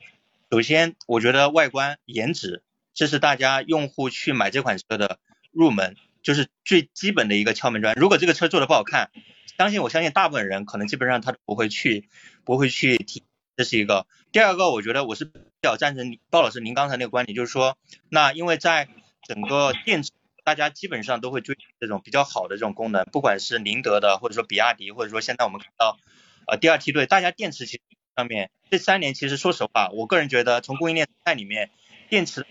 [0.49, 5.19] 首先我觉得外观颜值，这是大家用户去买这款车的
[5.51, 5.97] 入门。
[6.21, 7.95] 就是最基本的一个敲门砖。
[7.95, 9.09] 如果这个车做的不好看，
[9.57, 12.09] 相信我相信大部分人可能基本上他都不会去
[12.43, 13.23] 不会去提。
[13.55, 14.05] 这是一个。
[14.33, 17.77] 第二个，我觉得我是比较赞成鲍老师您刚才那个观点，就是说，
[18.09, 18.89] 那因为在
[19.23, 20.11] 整个电池，
[20.49, 25.99] 大家基本上都会追求这种比较好的这种功能，不管是宁德的，或者说比亚迪，或者说现在我们看到
[26.47, 27.81] 呃第二梯队，大家电池其实
[28.15, 31.69] 上面这三年其实说实话，我个人觉得从供应链在里面
[32.09, 32.47] 电池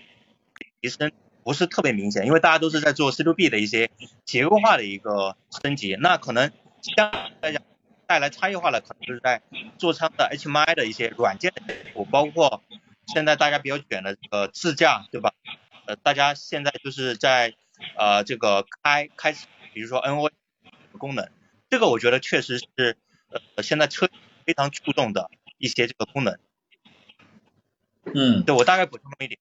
[0.81, 1.11] 提升。
[1.45, 3.91] 不是特别明显，因为大家都是在做 C to B 的一些
[4.27, 7.63] 结构化的一个升级，那可能相对来讲
[8.07, 9.41] 带来差异化的，可能就是在
[9.79, 11.55] 座舱的 HMI 的一些软件
[11.95, 12.63] 我包括
[13.07, 15.33] 现在大家比较卷的这个自驾，对吧？
[15.87, 17.55] 呃，大家现在就是在
[17.97, 20.31] 呃这个开开启，比如说 NO
[20.99, 21.29] 功能，
[21.71, 22.97] 这个我觉得确实是
[23.57, 24.09] 呃现在车
[24.45, 26.39] 非常注重的一些这个功能。
[28.15, 29.39] 嗯，对我大概补充一点。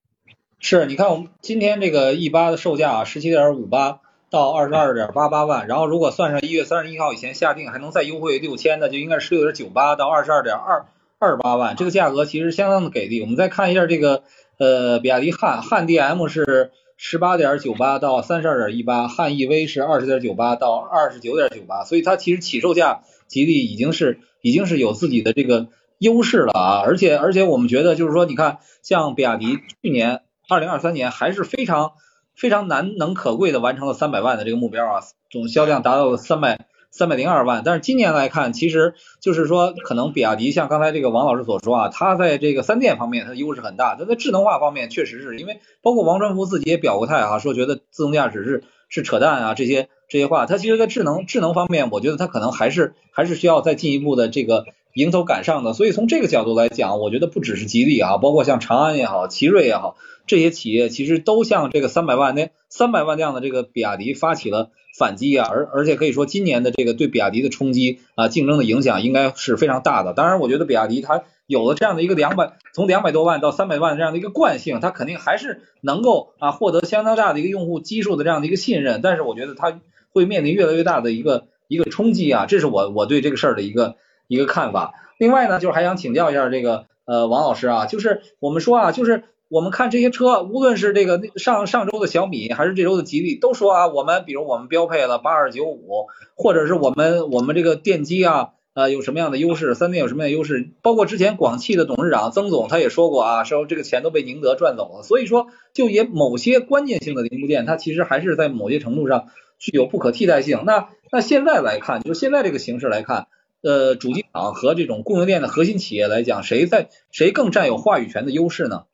[0.60, 10.86] 是，你看我们今天这个 E 八的售价啊十七点五八到二十二点八八万，然后如果算上一月三十一号以前下定还能再优惠六千的，就应该是十六点九八到二十二点二
[11.18, 13.20] 二八万，这个价格其实相当的给力。
[13.20, 14.24] 我们再看一下这个
[14.58, 30.20] 呃比亚迪汉汉 DM 是十八点九八到三十二点一八，汉 EV 是二十点九八到二十九点九八，所以它其实起售价吉利已经是已经是有自己的这个优势了啊，而且而且我们觉得就是说，你看像比亚迪去年。
[30.50, 31.92] 二零二三年还是非常
[32.34, 37.62] 非常难能可贵的完成了三百万的这个目标啊，总销量达到了三百三百零二万。
[37.64, 54.64] 但是今年来看，其实就是说，可能比亚迪像刚才这个王老师所说啊，它在这个三电方面它的优势很大，它在智能化方面确实是因为包括王传福自己也表过态啊，说觉得自动驾驶是是扯淡啊这些这些话，它其实在智能智能方面，我觉得它可能还是还是需要再进一步的这个。
[54.94, 59.96] 迎头赶上的，所以从这个角度来讲，我觉得不只是吉利啊，包括像长安也好，奇瑞也好，
[60.26, 70.14] 这些企业其实都向这个三百万那三百万辆的这个比亚迪发起了反击啊，而而且可以说今年的这个对比亚迪的冲击啊，竞争的影响应该是非常大的。
[70.14, 79.00] 当然，我觉得比亚迪它有了这样的一个两百从两百多万到三百万这样的一个惯性，它肯定还是能够啊获得相当大的一个用户基数的这样的一个信任。
[79.00, 83.94] 但是我觉得它会面临越来越大的一个一个冲击啊，这是我我对这个事儿的一个。
[84.28, 96.06] 一个看法，另外呢，就是还想请教一下这个呃王老师啊，就是我们说啊，就是我们看这些车，无论是这个上上周的小米，还是这周的吉利，都说啊，我们比如我们标配了八二九五，
[96.36, 110.64] 或者是我们我们这个电机啊，呃有什么样的优势，三电有什么样的优势，包括之前广汽的董事长曾总他也说过啊，说这个钱都被宁德赚走了，所以说就也某些关键性的零部件，它其实还是在某些程度上具有不可替代性。
[110.66, 113.28] 那那现在来看，就现在这个形势来看，
[113.60, 118.84] 呃，主机厂和这种供应链的核心企业来讲，谁在谁更占有话语权的优势呢？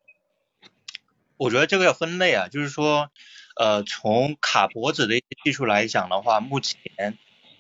[1.36, 3.10] 我觉得这个要分类啊，就是说，
[3.56, 6.78] 呃，从卡脖子的一些技术来讲的话，目前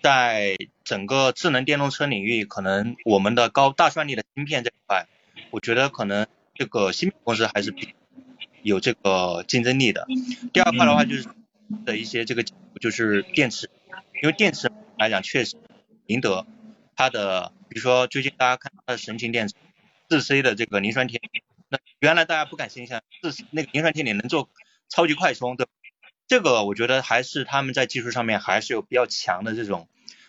[0.02, 5.06] 在整个智能电动车领域，可能我们的高大算力的芯片这块，
[5.50, 7.74] 我觉得可能这个芯片公司还是
[8.62, 10.06] 有这个竞争力的。
[10.52, 11.28] 第二块的话就是
[11.84, 12.44] 的一些这个
[12.80, 13.68] 就是电池，
[14.22, 15.56] 因为电池来讲确实，
[16.06, 16.46] 宁德
[16.96, 19.54] 它的，比如说最近大家看它的神奇电池，
[20.08, 21.78] 四 C 的这个磷酸铁锂，那。
[22.00, 24.50] 原来大家不敢想象，是那个磷酸铁锂能做
[24.90, 25.66] 超级快充，对，
[26.28, 29.88] 这个我觉得还是他们在技术上面还是有比较强的这种，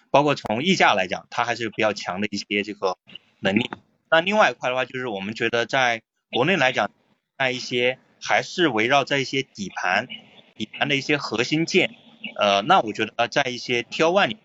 [0.09, 2.97] 包括从溢价来讲，它还是有比较强的一些这个
[3.41, 3.69] 能力。
[4.09, 6.01] 那另外一块的话，就是我们觉得在
[6.31, 6.89] 国内来讲，
[7.37, 10.07] 在一些还是围绕在一些底盘、
[10.55, 11.93] 底盘的一些核心件，
[12.39, 14.37] 呃，那我觉得在一些 T1 里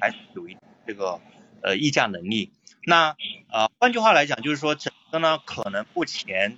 [0.00, 0.56] 还是有一
[0.86, 1.20] 这个
[1.62, 2.52] 呃溢价能力。
[2.84, 3.16] 那
[3.50, 6.56] 呃，换句话来讲，就是说整个呢，可能目前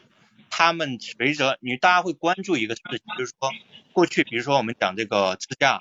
[0.51, 3.53] 他们随着你大家会关注一个事情，就是说
[3.93, 5.81] 过去比如说我们讲这个支架，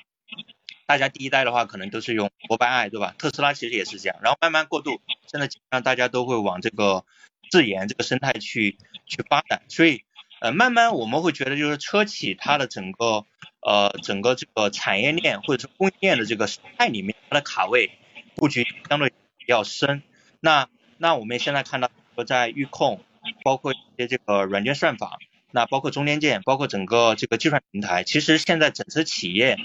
[0.88, 3.14] 大家第一代的话可能都是用摩拜 i 对吧？
[3.18, 7.06] 特斯拉其实也是这样，然后慢慢过渡，现在基本上大家都会往这个
[7.52, 10.04] 自研这个生态去去发展，所以
[10.40, 13.26] 呃慢慢我们会觉得就是车企它的整个
[13.62, 17.92] 呃整个这个产业链或者是供应链的这个生态里面，它的卡位
[18.36, 20.04] 布局相对比较深。
[20.40, 20.68] 那
[20.98, 23.04] 那我们现在看到说在预控，
[23.44, 25.20] 包括一些这个软件算法，
[25.52, 29.58] 那包括中间件，包括整个这个计算平台，其实现在整车企业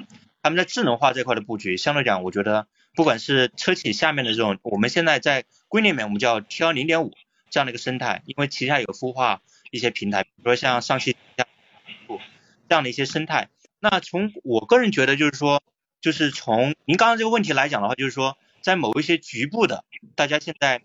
[0.43, 7.13] 他们在智能化这块的布局，相对讲，我觉得不管是车企下面的这种，我们现在在规里面我们叫 T 幺零点五
[7.51, 9.41] 这样的一个生态，因为旗下有孵化
[9.71, 13.49] 一些平台，比如说像上汽这样的一些生态。
[13.81, 15.63] 那从我个人觉得就是说，
[16.01, 18.37] 就是从您刚刚这个问题来讲的话，就是说。
[18.67, 19.85] 在某一些局部的，
[20.17, 20.83] 大家现在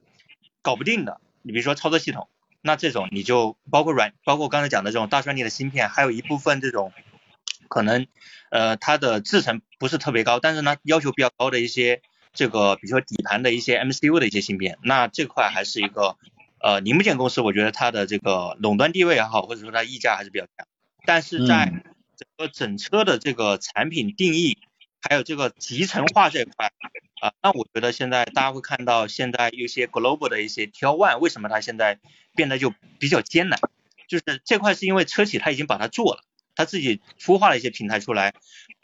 [0.61, 2.29] 搞不定的，你比如说操作系统，
[2.61, 6.93] 那这种你就包括软，包括刚才讲的这种大算力的芯片，还有一部分这种
[7.69, 8.05] 可能
[8.51, 12.03] 呃它的制程不是特别高，但是呢要求比较高的一些
[12.33, 16.17] 这个比如说底盘的一些 MCU 的一些芯片，那这块还是一个
[16.59, 20.67] 呃零部件公司，我觉得它的这个垄断地位也好，或者说它溢价还是比较强，
[21.07, 21.65] 但是在
[22.15, 24.59] 整个整车的这个产品定义。
[25.01, 26.71] 还有这个集成化这一块
[27.21, 31.99] 啊，那我觉得现在大家会看到，现在有些 global 的一些 T one，为什么它现在
[32.35, 33.59] 变得就比较艰难？
[34.07, 36.23] 就是这块是因为车企它已经把它做了，
[36.55, 38.33] 它自己孵化了一些平台出来，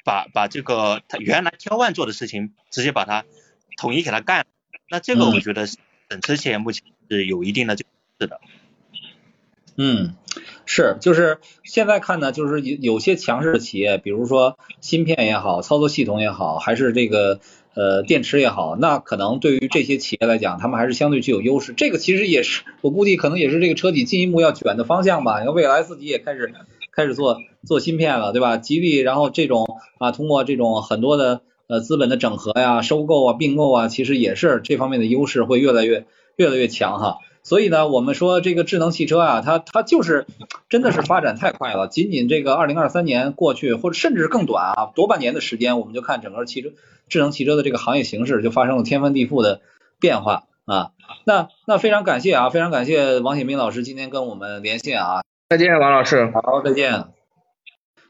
[0.03, 3.25] 把把这个它原来 T one 做的事情直接把它
[3.77, 4.47] 统一给它干。
[4.89, 5.67] 那这个我觉得
[6.09, 7.89] 整车企业目前是有一定的这个
[8.19, 8.39] 是的。
[8.43, 8.49] 嗯，
[9.77, 10.15] 嗯
[10.65, 17.39] 是，就是现在看呢，就是有有些强势的企业，比如说芯片也好，操作系统也好，还是这个
[17.73, 21.73] 呃电池也好，那可能对于这些企业来讲，他们还是相对具有优势。
[21.73, 25.39] 这个其实也是我估计可能也是这个车企进一步要卷的方向吧。
[25.39, 26.53] 你看未来自己也开始
[26.91, 28.57] 开始做做芯片了，对吧？
[28.57, 29.67] 吉利，然后这种
[29.99, 36.05] 啊，通过这种很多的呃资本的整合呀、收购啊、并购啊，其实也是这方面的优势会越来越
[36.35, 37.17] 越来越强哈。
[37.47, 40.27] 所以呢，我们说这个智能汽车啊，它它就是
[40.67, 41.87] 真的是发展太快了。
[41.87, 46.71] 仅仅这个二零二三年过去，或者甚至更短啊，多半年的时间，我们就看整个汽车
[47.07, 49.61] 智能汽车的这个行业形势就发生了天翻地覆的
[49.97, 50.91] 变化啊。
[51.23, 55.21] 那那非常感谢啊，非常感谢王显明老师今天跟我们连线啊。
[55.49, 56.29] 再见，王老师。
[56.33, 57.05] 好，再见。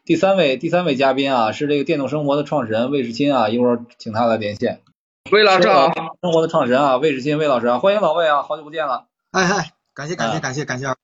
[0.03, 4.81] 第三位第三位嘉宾啊，是这个电动生活的创始人魏世新啊，一会儿请他来连线。
[5.31, 5.93] 魏老师好。
[6.23, 9.05] 生活的创始人啊，魏世新魏老师啊，欢迎老魏啊，好久不见了。
[9.37, 10.95] 嗨嗨，感谢感谢感谢感谢啊！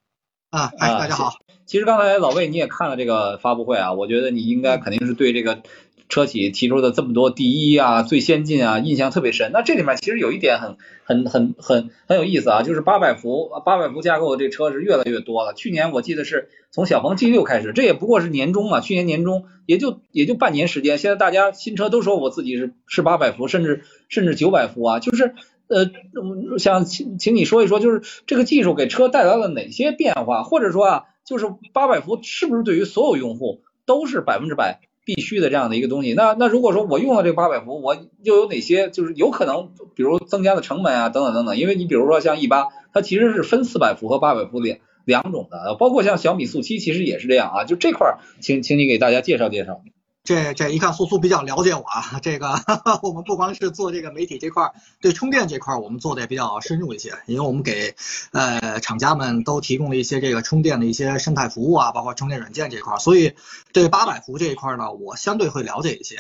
[0.80, 1.34] 哎，大家好。
[1.68, 5.62] 其实刚才老魏你也看了这个发布会啊，我觉得你应该肯定是对这个
[6.10, 9.52] 车企提出的这么多第一啊、最先进啊印象特别深。
[9.54, 15.54] 那这里面其实有一点很很很很很有意思啊，就是八百伏八百伏架构的这车是越来越多了。
[15.54, 20.98] 去年我记得是从小鹏 G 六开始，这也不过是年中嘛，去年年中也就也就半年时间。
[20.98, 25.36] 现在大家新车都说我自己是是八百伏，甚至甚至九百伏啊，就是。
[25.74, 36.14] 呃，想请请你说一说，就是这个技术给车带来了哪些变化，或者说啊，就是八百伏是不是对于所有用户都是百分之百必须的这样的一个东西？
[36.14, 41.58] 那那如果说我用了这八百伏，我又有哪些就是有可能，比如增加的成本啊，等等等等。
[41.58, 47.64] 因为你比如说像 E 八，它其实是分四百伏和八百伏两两种的，包括像小米速七其实也是这样啊。
[47.66, 49.82] 就这块，请请你给大家介绍介绍。
[50.24, 57.94] 这这一看苏苏比较了解我啊，这个哈哈 我们不光是做这个媒体这块儿，对充电这块儿我们做的也比较深入一些，因为我们给
[58.32, 63.34] 呃厂家们都提供了一些这个充电的一些生态服务啊，包括充电软件这块儿，所以
[63.74, 66.20] 对八百伏这一块儿呢，我相对会了解一些。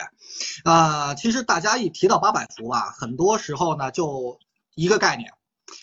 [0.66, 4.38] 啊，其实大家一提到八百伏啊，很多时候呢就
[4.76, 5.32] 一个概念，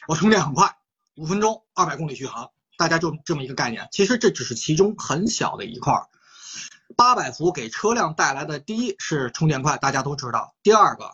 [0.07, 0.77] 我充电很快，
[1.17, 3.89] 五分钟二百公里续航，大家就这么一个概念。
[3.91, 6.09] 其实这只是其中很小的一块儿。
[6.97, 10.55] 八百伏给车辆带来的第一是充电快，大家都知道。
[10.63, 11.13] 第二个，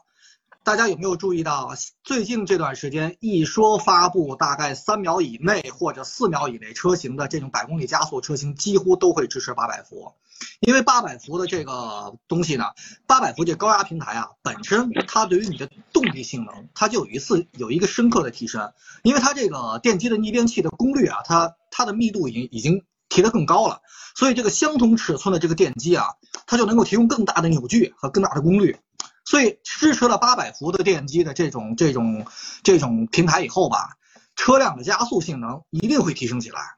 [0.64, 10.12] 大家有没有注意到最近这段时间一说发布，大概三秒以内或者四秒以内车型的这种百公里加速车型，几乎都会支持八百伏。
[10.61, 12.64] 因为八百伏的这个东西呢，
[13.07, 18.72] 八百伏这高压平台啊，本身它对于你的动力性能，它就有一次有一个深刻的提升。
[19.03, 22.83] 因为它这个电机的逆变器的功率啊，它它的密度已经已经。
[23.09, 23.80] 提得更高了，
[24.14, 26.14] 所以这个相同尺寸的这个电机啊，
[26.46, 28.78] 它就能够提供更大的扭矩和更大的功率，
[29.24, 32.26] 所以支持了八百伏的电机的这种这种
[32.62, 33.96] 这种平台以后吧，
[34.34, 36.76] 车辆的加速性能一定会提升起来，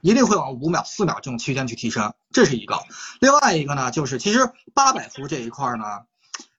[0.00, 2.78] 一定会往五秒、四秒这种区间去提升，这是一个。
[3.20, 5.84] 另外一个呢，就是其实八百伏这一块呢，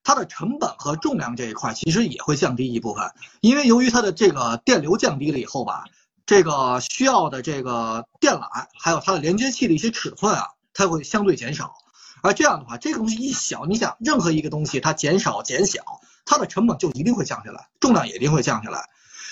[0.03, 5.85] 它的成本和重量这一块其实也会降低一部分，因为由于它的这个电流降低了以后吧。
[6.26, 11.76] 这个需要的这个电缆，还有它的连接器的一些尺寸啊，它会相对减少。
[12.23, 15.84] 而这样的话，这个东西一小，你想任何一个东西它减少减小，
[16.26, 18.89] 它的成本就一定会降下来，重量也一定会降下来。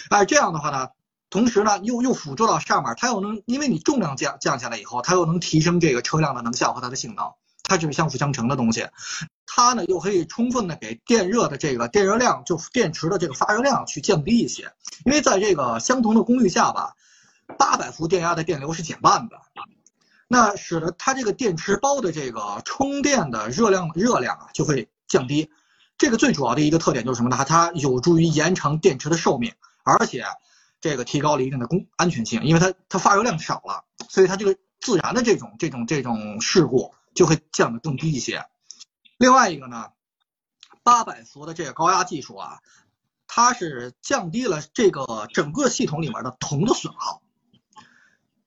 [0.09, 0.89] 哎，这样的话呢，
[1.31, 7.31] 同时呢又又辅助到上面，它又能因为你重量降降下来以后，它又能提升这个车辆的能效和它的性能，
[7.63, 8.87] 它就是相辅相成的东西。
[9.45, 14.71] 它呢又可以充分的给电热的这个电热量，就电池的这个发热量去降低一些，
[15.05, 16.95] 因为在这个相同的功率下吧，
[17.57, 19.37] 八百伏电压的电流是减半的，
[20.27, 25.51] 那使得它这个电池包的这个充电的热量热量啊就会降低。
[25.95, 27.45] 这个最主要的一个特点就是什么呢？
[27.47, 29.53] 它有助于延长电池的寿命，
[29.83, 30.25] 而且
[30.81, 38.45] 这个提高了一定的公安全性，因为它它发热量少了，所以它这个自燃的这种这种这种事故就会降得更低一些。
[39.17, 39.91] 另外一个呢，
[40.83, 42.59] 八百伏的这个高压技术啊，
[43.27, 47.21] 它是降低了这个整个系统里面的铜的损耗，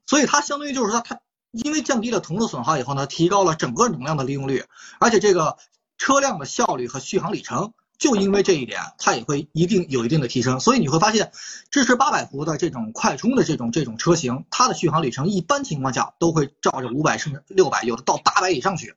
[0.06, 4.64] 所以它相当于就是说它因为降低了铜的损耗以后呢，提高了整个能量的利用率，
[5.00, 5.56] 而且这个
[5.96, 10.60] 车辆的效率和续航里程就因为这一点，它也会一定有一定的提升。
[10.60, 11.32] 所以你会发现，
[11.70, 18.94] 支持八百伏的这种快充的这种这种车型，它的续航里程一般情况下都会照着五百甚至六百，有的到八百以上去。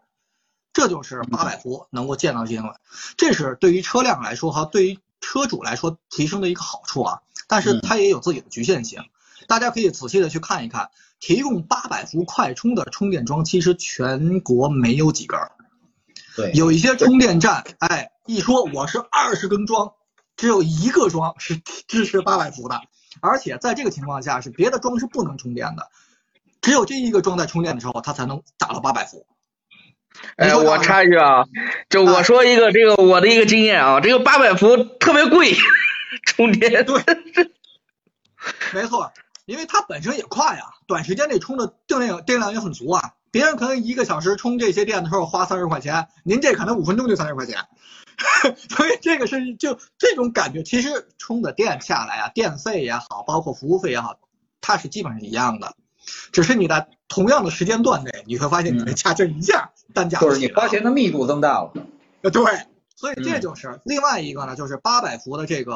[0.72, 2.62] 这就是八百伏能够见到这些，
[3.18, 7.22] 这是对于车辆来说哈对于车主来说提升的一个好处啊。
[7.47, 9.02] 但是它也有自己的局限性，
[9.47, 15.39] 大家可以仔细的去看一看，提供八百伏快充的充电桩其实全国没有几根。
[16.40, 19.92] 对，有一些充电站，哎，一说我是二十根桩，
[20.38, 22.80] 只有一个桩是支持八百伏的，
[23.20, 25.90] 而且在这个情况下是别的桩是不能充电的，
[26.62, 29.28] 只有这一个桩在充电的时候，它才能达到八百伏。
[30.38, 31.44] 哎，我插一句啊，
[31.90, 35.54] 就我说一个这个我的一个经验啊，这个八百伏特别贵，
[36.26, 36.86] 充电。
[36.86, 37.04] 对，
[38.74, 39.12] 没错，
[39.46, 43.16] 因为它本身也快啊，短时间内充的电量电量也很足啊。
[43.32, 47.65] 别人可能一个小时充这些电的时候花三十块钱，您这可能五分钟就三十块钱，
[48.69, 54.17] 所以这个是就这种感觉，其实充的电下来啊，电费也好，包括服务费也好，
[54.61, 55.73] 它是基本上一样的。
[56.32, 61.71] 只是你在同样的时间段内，你会发现你的价这一下单价就是你花钱的密度增大了。
[62.21, 62.43] 呃，对，
[62.95, 65.75] 所以这就是另外一个呢，就是八百伏的这个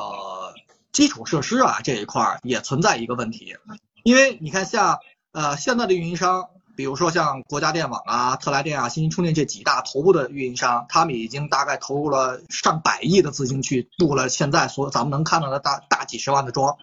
[0.92, 3.56] 基础设施啊这一块也存在一个问题，
[4.04, 4.98] 因为你看像
[5.34, 16.78] 呃现在的运营商，比如说像国家电网啊、特来电啊、新兴充电这几大头部的运营商，他们已经大概投入了上百亿的资金去布了现在所咱们能看到的大大几十万的桩，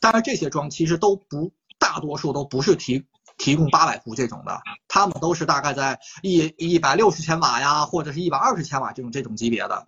[0.00, 1.52] 但是这些桩其实都不。
[1.76, 3.04] 大多数都不是提
[3.36, 9.86] 提供八百伏这种的，他们都是大概在一一百六十千瓦呀，或者是一百二十千瓦这种这种级别的。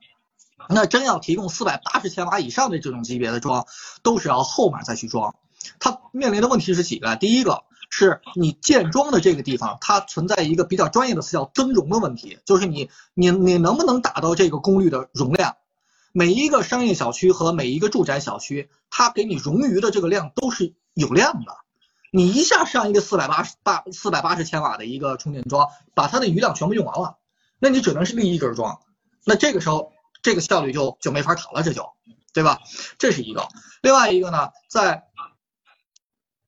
[0.69, 3.67] 那真要提供四百八十千瓦以上的这种级别的桩，
[4.03, 5.37] 都是要后面再去装。
[5.79, 7.17] 它面临的问题是几个？
[7.17, 15.57] 第一个是你建桩的这个地方，它存在一个比较专业的词叫增容的问题，就是你你你能不能达到这个功率的容量？
[16.13, 21.57] 每一个商业小区和每一个住宅小区，它给你冗余的这个量都是有量的。
[22.11, 27.19] 你一下上一个四百八十八四百八十千瓦的一个充电桩，把它的余量全部用完了，
[27.59, 28.81] 那你只能是立一根桩，
[29.25, 31.91] 那这个时候这个效率就就没法谈了，这就
[32.33, 32.61] 对吧？
[32.99, 33.49] 这是一个。
[33.83, 35.05] 另外一个呢，在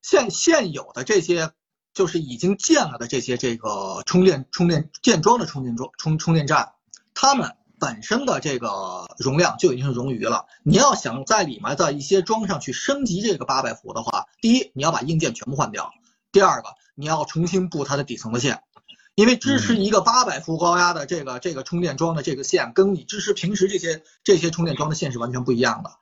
[0.03, 1.53] 现现有的这些
[1.93, 6.73] 就是已经建了的这些这个充电充电建装的充电桩充充电站，
[7.15, 10.47] 它们本身的这个容量就已经是冗余了。
[10.63, 15.93] 你要想在里面的一些桩上去升级这个八百伏的话，第一你要把硬件全部换掉，
[16.33, 18.63] 第二个你要重新布它的底层的线，
[19.15, 25.93] 因为支持一个八百伏高压的这个这个充电桩的这个线，跟你支持平时这些这些充电桩的线是完全不一样的。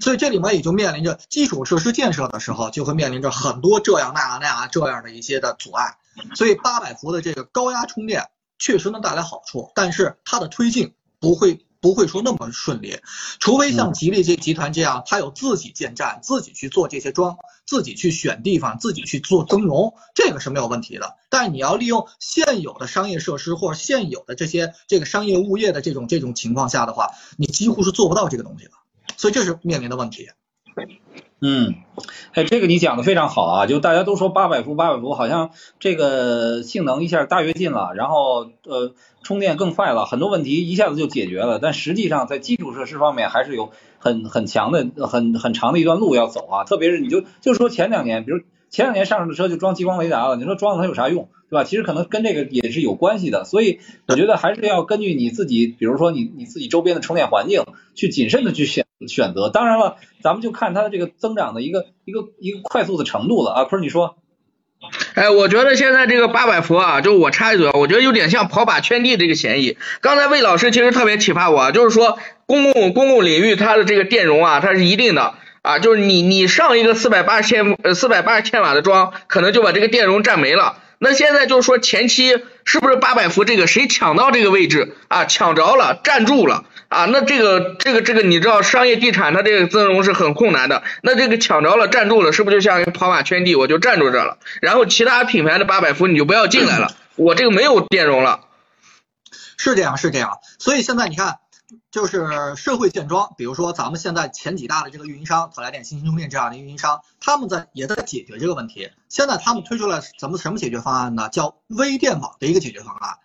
[0.00, 5.96] 所以这里面也就面临着基础设施建设的时候，就会面临着很多这样那样那样这样的一些的阻碍。
[6.34, 8.28] 所以八百伏的这个高压充电
[8.58, 12.98] 确实能带来好处，但是它的推进不会不会说那么顺利，
[13.38, 21.16] 除非像吉利这集团这样，它有自己建站，自己去做这些桩，自己去选地方，自己去做增容，这个是没有问题的。
[21.30, 28.72] 但是你要利用现有的商业设施或者现有的这些这个商业物业的这种这种情况下的话，你几乎是做不到这个东西的。
[29.16, 30.28] 所以这是面临的问题。
[31.42, 31.74] 嗯，
[32.34, 33.66] 哎，这个你讲的非常好啊！
[33.66, 41.58] 就大家都说八百伏，八百伏好像这个性能一下大跃进了，然后呃充电更快了，很多问题一下子就解决了。
[41.58, 46.64] 但实际上在基础设施方面还是有很很强的、很很长的一段路要走啊。
[46.64, 51.30] 特别是你就就说前两年，比如前两年上市的车就装激光雷达了，你说装了它有啥用？
[51.48, 51.64] 对吧？
[51.64, 59.50] 其实可能跟这个也是有关系的，所以我觉得还是要根据你自己，比如说你你自己周边的充电环境，去谨慎的去选选择。
[59.50, 63.64] 当然了，咱们就看它的这个增长的一个一个一个快速的程度了啊。
[63.64, 64.16] 坤儿，你说？
[65.14, 69.76] 哎，我觉得现在这个八百伏啊，就我插一嘴，我觉得有点像跑马圈地这个嫌疑。
[70.00, 80.78] 刚才魏老师其实特别启发我，就是说公共公共领域它的这个电容啊，它是一定的啊，就是你你上一个四百八十千呃四百八十千瓦的桩，可能就把这个电容占没了。
[80.98, 85.26] 那现在就是说前期是不是八百伏这个谁抢到这个位置啊？
[85.26, 87.06] 抢着了，站住了啊？
[87.06, 90.82] 那这个这个这个你知道商业地产它这个增容是很困难的。
[91.02, 94.36] 那这个抢着了，站住了，是不是就像一个跑马圈地，我就站住这了？
[94.60, 98.40] 然后其他品牌的八百伏你就不要进来了，我这个没有电容了。
[99.56, 100.38] 是这样，是这样。
[100.58, 101.38] 所以现在你看。
[101.92, 102.26] 就是
[102.56, 108.90] 社会建装，比如说咱们现在前几大的这个运营商，特来电、新兴充电这样的运营商，他们在也在解决这个问题。
[109.08, 111.28] 现在他们推出了怎么什么解决方案呢？
[111.30, 113.18] 叫微电网的一个解决方案。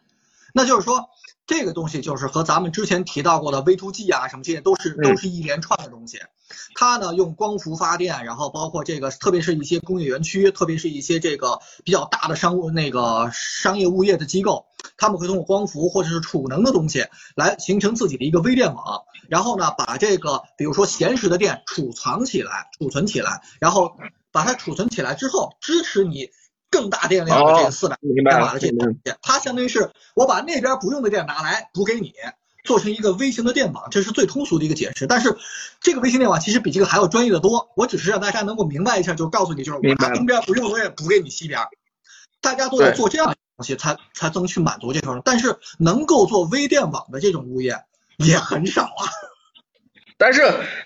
[0.53, 1.09] 那就是说，
[1.47, 6.19] 这个东西就是和咱们之前提到过的 V to G 啊什么这些都是都是一连串的东西。
[6.75, 14.65] 它呢用光伏发电，然后包括这个，特别是一些工业园区，特别是一些这个比较大的商务那个商业物业的机构，
[14.97, 23.97] 他们会通过光伏或者是储能的东西来形成自己的一个微电网，然后呢把这个比如说闲时的电储藏起来，储存起来，然后
[24.31, 26.29] 把它储存起来之后，支持你
[26.75, 32.13] 更大电量的这个四百千瓦的这个东西，它相当于是我把那边不用的电拿来补给你。
[32.65, 35.05] 做成一个微型的电网，这是最通俗的一个解释。
[35.05, 35.37] 但是
[35.81, 37.69] 这个微型电网其实比这个还要专业的多。
[37.75, 41.61] 我只是让大家能够明白一下，就告诉你，就是我东边不用，我也补给你西边。
[42.41, 45.21] 大家都在做这样的东西，才才能去满足这块。
[45.23, 47.83] 但是能够做微电网的这种物业
[48.17, 49.05] 也很少啊。
[50.17, 50.43] 但是，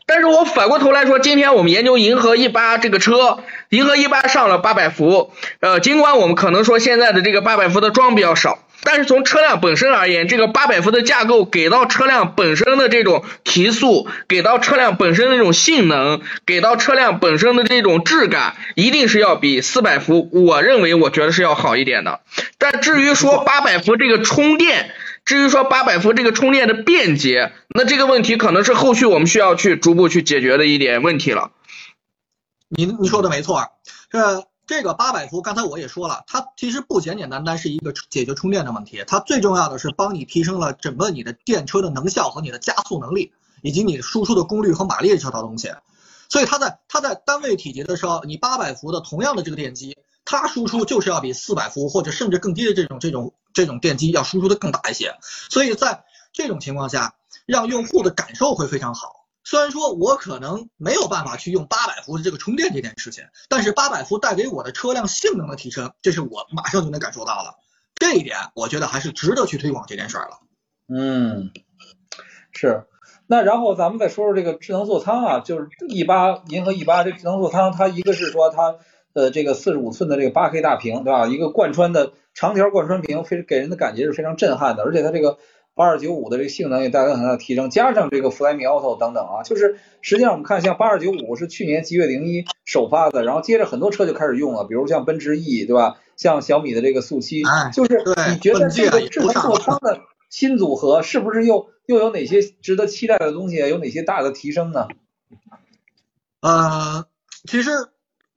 [0.07, 8.59] 但是我反过头来说，今天我们研究银河 E 八这个车，银河 E 八上了八百伏，呃，尽管我们可能说现在的这个八百伏的桩比较少。
[8.81, 22.21] 但是从车辆本身而言，这个八百伏的架构给到车辆本身的这种提速，给到车辆本身的这种性能，给到车辆本身的这种质感，一定是要比四百伏，我认为我觉得是要好一点的。
[22.57, 24.91] 但至于说八百伏这个充电，
[25.29, 31.51] 至于说八百伏这个充电的便捷，那这个问题可能是后续我们需要去逐步去解决的一点问题了。
[32.67, 33.63] 你你说的没错，
[34.09, 34.47] 这。
[34.65, 43.31] 这个八百伏，刚才我也说了，它其实不简简单单是一个解决充电的问题，它最重要的是帮你提升了整个你的电车的能效和你的加速能力，
[43.63, 45.71] 以及你输出的功率和马力这套东西。
[46.27, 49.97] 所以它在它在单位体积的时候，你八百伏的同样的这个电机，
[50.29, 55.15] 它输出就是要比四百伏或者甚至更低的这种这种这种电机要输出的更大一些。
[55.49, 57.15] 所以在这种情况下，
[57.47, 59.25] 让用户的感受会非常好。
[59.43, 67.55] 虽然说我可能没有办法去用八百伏的这个充电这件事情，但是八百伏带给我的车辆性能的提升，这是我马上就能感受到了。
[67.95, 70.37] 这一点我觉得还是值得去推广这件事儿了。
[70.87, 71.49] 嗯，
[72.51, 72.85] 是。
[73.25, 78.75] 那然后咱们再说说这个智能座舱啊，就是 E 八银河 E 八这智能座舱，它一个是说它
[79.13, 81.27] 呃这个四十五寸的这个八 K 大屏，对吧？
[81.27, 85.37] 一个贯穿的长条贯穿屏，非给人的感觉是非常震撼的，而且它这个。
[85.75, 95.95] 八二九五的这个性能也带来很大的提升，加上这个 Flyme Auto 等等啊，就是实际上我们看像八二九五是去年七月零一首发的，然后接着很多车就开始用了，比如像奔驰 E 对吧？
[96.17, 103.55] 像小米的这个速七，就是你觉得这个智能座舱的新组合是不是又又有哪些值得期待的东西？
[103.55, 104.89] 有哪些大的提升呢？
[106.41, 107.05] 呃，
[107.47, 107.71] 其实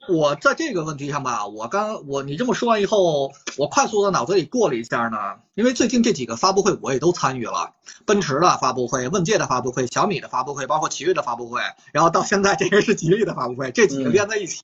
[0.09, 5.17] 我在这个问题上吧，我刚我你这么说完以后，我快速的脑子里过了一下呢，
[5.55, 7.75] 因为最近这几个发布会我也都参与了，
[8.05, 11.61] 奔驰的发布会、问界的发布会、小米的发布会，包括奇瑞的发布会，
[11.93, 14.61] 然后到现在这个是吉利的发布会，这几个连在一起，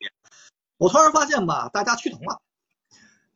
[0.77, 2.41] 我突然发现吧，大家趋同了，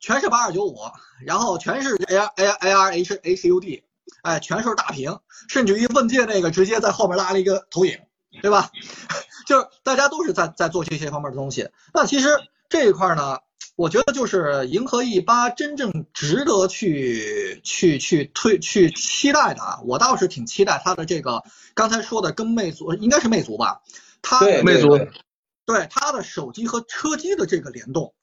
[0.01, 0.77] 全是八二九五，
[1.25, 3.83] 然后全是 A R A A R H H U D，
[4.23, 7.97] 哎，全是大屏，甚至于问界那个直接在后面拉了一个投影，
[8.41, 8.71] 对吧？
[9.45, 11.69] 就是大家都是在在做这些方面的东西。
[11.93, 12.29] 那其实
[12.69, 13.39] 这一块呢，
[13.75, 23.81] 我觉得就是银河 E 八真正值得去去去推去期待的啊，我倒是挺期待它的这个刚才说的跟魅族应该是魅族吧，
[24.21, 25.11] 它对魅族对
[25.65, 28.13] 对它的手机和车机的这个联动，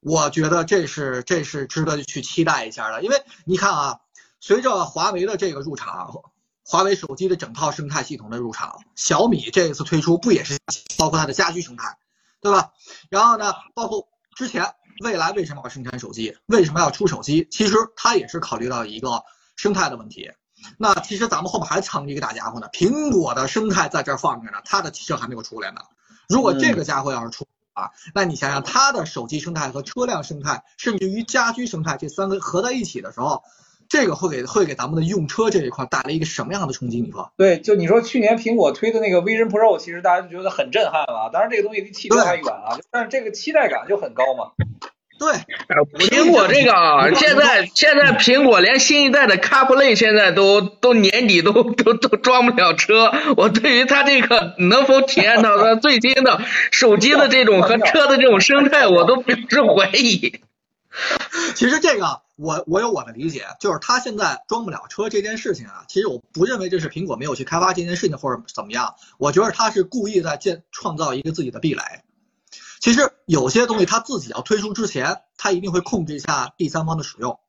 [0.00, 4.00] 我觉得这是这是值得去期待一下的，因为你看啊，
[4.40, 6.22] 随着华为的这个入场，
[6.68, 10.58] 华为手机的整套生态系统的入场，小米这一次推出不也是
[10.98, 11.96] 包括它的家居生态，
[12.40, 12.72] 对吧？
[13.08, 19.22] 然后呢，包括之前未来为什么要生产手机，为什么要出手机，其实它也是考虑到一个
[19.54, 20.32] 生态的问题。
[20.76, 25.82] 那其实咱们后面还藏着一个大家伙呢，苹果的生态在这儿放着呢，它的汽车还没有出来呢。
[26.28, 33.44] 如果这个家伙要是出啊，那你想想它的手机生态和车辆生态，甚至于家居生态这三个合在一起的时候，
[33.88, 37.00] 这个会给会给咱们的用车这一块带来一个什么样的冲击？
[37.00, 37.30] 你说？
[37.36, 41.30] 对，就你说去年苹果推的那个 Vision Pro，其实大家就觉得很震撼了。
[41.32, 44.52] 当然这个东西离汽车还远啊，但是这个期待感就很高嘛。
[45.18, 45.32] 对，
[46.10, 60.40] 苹果这个啊，现在现在苹果连新一代的 CarPlay 现在都都年底都都都装不了车，我对于它这个能否体验到它最新的手机的这种和车的这种生态，我都表示怀疑。
[61.56, 71.82] 其实这个我我有我的理解，就是他现在装不了车这件事情啊，其实我不认为这是苹果没有去开发这件事情或者怎么样，我觉得他是故意在建创造一个自己的壁垒。
[72.78, 77.40] 其实有些东西它自己要推出之前，它一定会控制一下第三方的使用。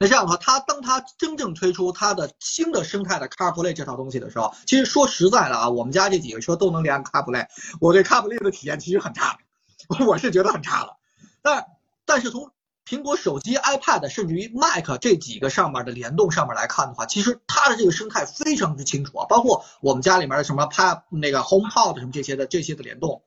[0.00, 7.46] 那这样的话，它当它真正推出它的新的生态的 CarPlay 这套东西的时候，其实说实在的啊，我们家这几个车都能连 CarPlay，
[7.80, 9.38] 我对 CarPlay 的体验其实很差，
[10.06, 10.98] 我是觉得很差了。
[11.42, 11.66] 但
[12.04, 12.50] 但是从
[12.84, 23.22] 苹果手机、iPad 甚至于 Mac 这几个上面的联动上面来看的话，其实它的这个生态非常之清楚啊，包括我们家里面的什么 Pad 那个 HomePod 什么这些的这些的联动，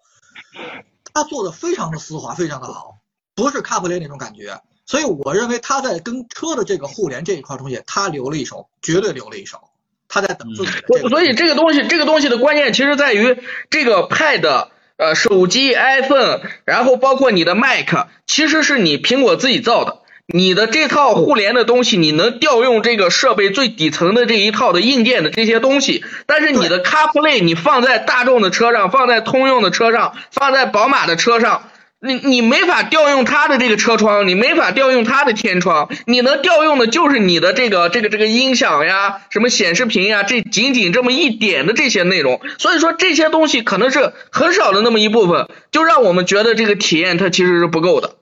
[1.14, 2.98] 它做的非常的丝滑，非常的好，
[3.34, 4.62] 不是 CarPlay 那种感觉。
[4.86, 9.70] 所以我认为它在跟车的这个互联这一块东西，它留了一手，绝对留了一手。
[10.08, 11.10] 他在等自己的这个。
[11.10, 14.68] 所以这个东西，这个东西的关键其实在于这个 Pad。
[14.98, 20.00] 呃，手机、iPhone，然后包括你的 Mac，其实是你苹果自己造的。
[20.28, 31.70] 你的这套互联的东西，你能调用这个设备最底层的这一套的硬件的这些东西，但是你的 CarPlay 你放在大众的车上，放在通用的车上，放在宝马的车上。
[32.06, 42.40] 你你没法调用它的这个车窗，你没法调用它的天窗，你能调用的就是你的这个这个这个音响呀，什么显示屏呀，这仅仅这么一点的这些内容。
[42.60, 48.18] 所以说这些东西可能是很少的那么一部分，就让我们觉得这个体验它其实是不够的。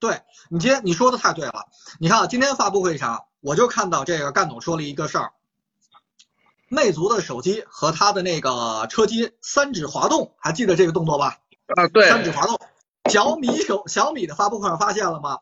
[0.00, 0.18] 对
[0.50, 1.66] 你今天你说的太对了，
[2.00, 5.30] 你看啊，今天发布会上我就看到这个干总说了一个事儿，
[6.68, 11.38] 魅族的手机和它的那个车机三指滑动，还记得这个动作吧？
[11.68, 12.58] 啊，对，三指滑动。
[13.08, 15.38] 小米手小米的发布会上发现了吗？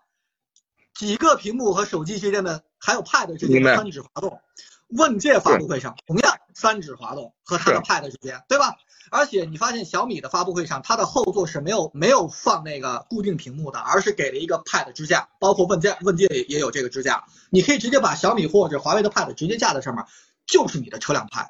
[0.94, 4.40] 几个屏幕和手机之间的，还有 Pad 之间的三指滑动。
[4.88, 8.76] 问界发布会上同样三指滑动和它的 Pad 之间，对吧？
[9.10, 20.04] 而且你发现小米的发布会上，它的后座是没有没有放那个固定屏幕的，而是给了一个 Pad 支架，包括问界问界也也有这个支架，你可以直接把小米或者华为的 Pad 直接架在上面，
[20.46, 21.48] 就是你的车辆 Pad。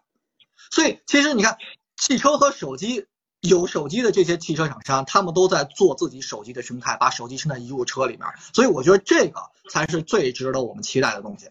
[0.71, 1.59] 所以其实你看，
[1.99, 3.07] 汽车和手机。
[3.49, 8.23] 有手机的这些汽车厂商，他们都在做自己手机的生态，把手机生态移入车里面，
[8.53, 9.41] 所以我觉得这个
[9.71, 11.47] 才是最值得我们期待的东西。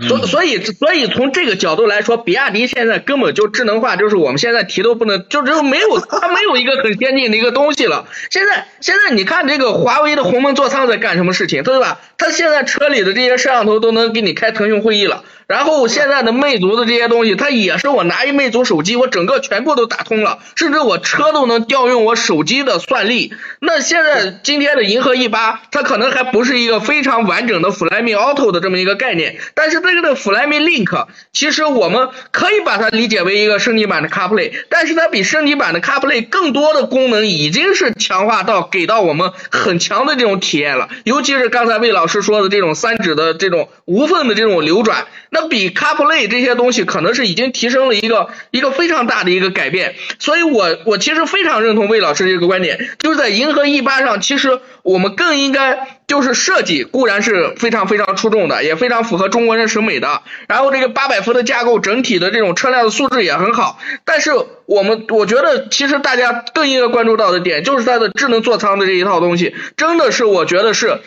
[0.00, 8.08] 所所以所以从这个角度来说，比亚迪现在根本就智能化，就是我们现在提都不能，就就没有 它没有一个很先进的一个东西了。
[8.30, 12.00] 现在现在你看这个华为的鸿蒙座舱在干什么事情，对吧？
[12.16, 15.24] 它现在车里的这些摄像头都能给你开腾讯会议了。
[15.48, 23.32] 然后现在的魅族的这些东西，它也是我拿一魅族手机，我整个全部都打通了，甚至我车都能调用我手机的算力。
[23.58, 55.98] 那现在今天的银河 E 八，它可能还不是一个非常完整的 Flyme Auto 的这么一个概念，但是这个 Flyme Link，其实我们可以把它理解为一个升级版的 CarPlay，但是它比升级版的 CarPlay 更多的功能已经是强化到给到我们很强的这种体验了，尤其是刚才魏老师说的这种三指的这种无缝的这种流转，那比 CarPlay 这些东西可能是已经提升了一个一个非常大的一个改变，所以我我其实非常认同魏老师这个观点，就是在银河 E 八上，其实我们更应该。
[56.08, 60.22] 就是设计固然是非常非常出众的，也非常符合中国人审美的。
[60.48, 63.78] 然后这个八百伏的架构，整体的这种车辆的素质也很好。
[64.06, 64.30] 但是
[64.64, 71.00] 我们我觉得，其实大家更应该关注到的点，就是它的智能座舱的这一套东西，真的是我觉得是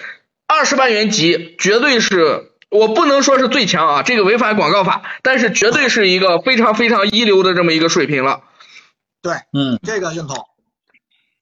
[0.46, 8.44] 二十万元级，绝对是我不能说是最强啊，这个违反广告法，但是绝对是一个非常非常一流的这么一个水平了。
[9.22, 10.46] 对，嗯，这个认同。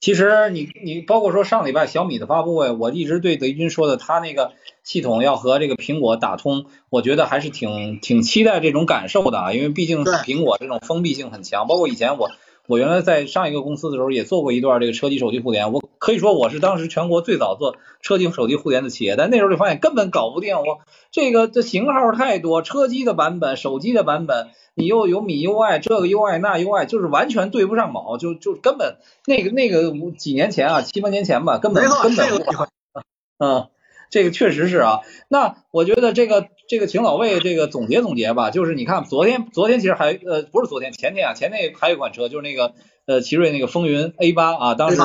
[0.00, 4.52] 其实你你包括说上礼拜小米的发布会，我一直对德军说的他那个
[4.82, 11.68] 系统要和这个苹果打通，我觉得还是挺挺期待这种感受的啊，因为毕竟苹果这种封闭性很强。
[11.68, 12.30] 包括以前我
[12.70, 20.78] 我原来在上一个公司的时候也做过一段这个车机手机互联，我可以说我是当时全国最早做车机手机互联的企业，但那时候就发现根本搞不定，我
[21.10, 24.50] 这个这型号太多，车机的版本、手机的版本。
[24.74, 32.68] 你又有米 UI 这个 UI 那 UI，就是完全对不上卯，就就根本那个那个几年前啊，七八年前吧，根本根本无法。
[33.38, 33.66] 嗯，
[34.10, 35.00] 这个确实是啊。
[35.26, 42.74] 那我觉得这个这个请老魏这个总结总结吧，就是你看昨天昨天其实还呃不是昨天前天啊，前天还有一款车就是那个。
[43.06, 45.00] 呃，奇瑞那个风云 A 八啊，当时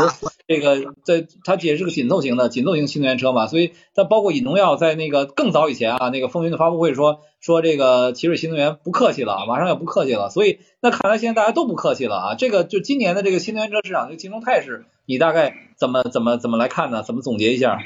[0.47, 17.01] 这个在它也是个紧凑型的紧凑型新能源车嘛，所以它包括尹东耀在那个更早以前啊，那个风云的发布会说说这个奇瑞新能源不客气了，马上要不客气了，所以那看来现在大家都不客气了啊，这个就今年的这个新能源车市场这个竞争态势，你大概怎么怎么怎么来看呢？
[17.01, 17.79] 怎么总结一下？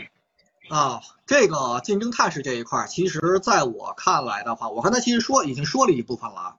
[0.69, 6.55] 啊，这个竞争态势这一块，其实在我看来的话，我刚才其实说已经说了一部分了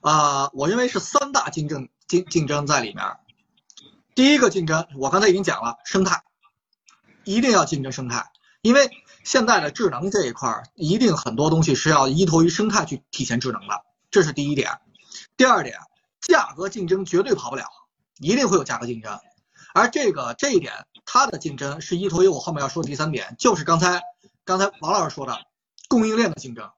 [0.00, 1.88] 啊，我认为是三大竞争。
[2.06, 3.16] 竞竞争在里面，
[4.14, 6.22] 第一个竞争我刚才已经讲了，生态
[7.24, 8.90] 一定要竞争生态，因为
[9.24, 14.80] 现在的智能这一块一定很多东西是要依托于生态去体现智能的，这是第一点。
[15.38, 15.78] 第二点，
[16.20, 17.64] 价格竞争绝对跑不了，
[18.18, 19.18] 一定会有价格竞争，
[19.72, 20.74] 而这个这一点
[21.06, 24.02] 它的竞争是依托于我后面要说的第三点，就是刚才
[24.44, 25.38] 刚才王老师说的
[25.88, 26.70] 供应链的竞争。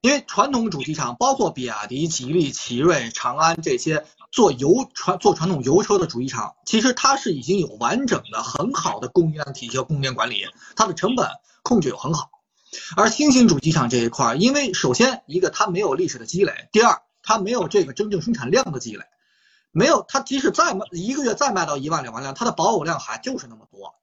[0.00, 10.44] 因为传统主机厂，包括比亚迪、吉利、奇瑞、长安这些做油传做传统油车的主机厂，其实它是已经有完整的很好的供应链体系和供应链管理，
[10.74, 11.28] 它的成本
[11.62, 12.30] 控制又很好。
[12.96, 19.04] 而新型主机厂这一块，因为首先一个它没有历史的积累，第二它没有这个真正生产量的积累，
[19.72, 23.94] 没有它即使再卖一个月再卖到一万两万辆，它的保有量还就是那么多，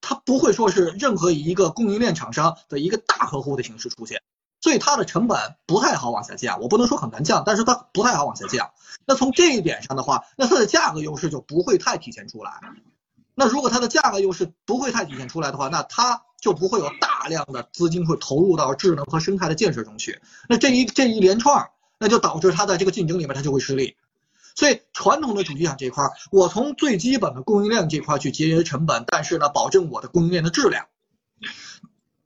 [0.00, 4.20] 它不会说是任何一个供应链厂商的一个大客户的形式出现。
[4.60, 8.72] 所以它的成本不太好往下降，我不能说很难降，但是它不太好往下降。
[9.06, 12.60] 那从这一点上的话，那它的价格优势就不会太体现出来。
[13.36, 20.20] 那如果它的价格优势不会太体现出来的话，那它就不会有大量的资金会投入到智能和生态的建设中去。
[20.48, 21.70] 那这一这一连串，
[22.00, 23.96] 那就导致它在这个竞争里面它就会失利。
[24.58, 26.02] 所以传统的主机厂这块，
[26.32, 30.88] 我从最基本的供应链这块去节约成本，但是呢，保证我的供应链的质量。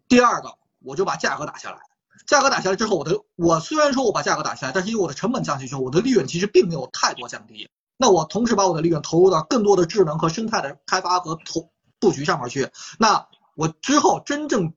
[0.08, 1.80] 第二个，我就把价格打下来。
[2.26, 7.68] 价格打下来之后，我的我虽然说我把价格打下来，但是因为我的成本降下去之后，我的利润其实并没有太多降低。
[7.98, 11.70] 那我同时把我的利润投入到更多的智能和生态的开发和投
[12.00, 14.72] 布局上面去，那我之后真正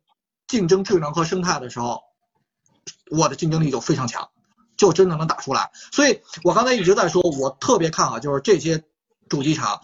[0.45, 2.01] 竞争智能和生态的时候，
[3.09, 4.29] 我的竞争力就非常强，
[4.77, 5.71] 就真的能打出来。
[5.91, 8.83] 所以我刚才一直在说，我特别看好就是这些
[9.29, 9.81] 主机厂，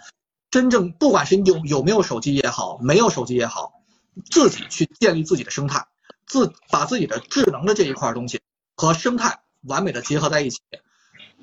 [0.49, 3.83] 真正不管是有有没有手机也好，没有手机也好，
[4.29, 5.87] 自己去建立自己的生态。
[6.27, 8.39] 自把自己的智能的这一块东西
[8.77, 10.61] 和生态完美的结合在一起，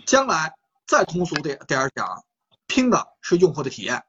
[0.07, 0.55] 将来
[0.87, 2.25] 再通俗点点讲，
[2.67, 4.05] 拼的是用户的体验，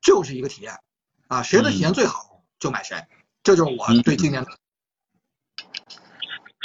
[0.00, 0.80] 就是一个体验
[1.28, 3.06] 啊，谁的体验最好就买谁，
[3.44, 4.50] 这就是我对今年的。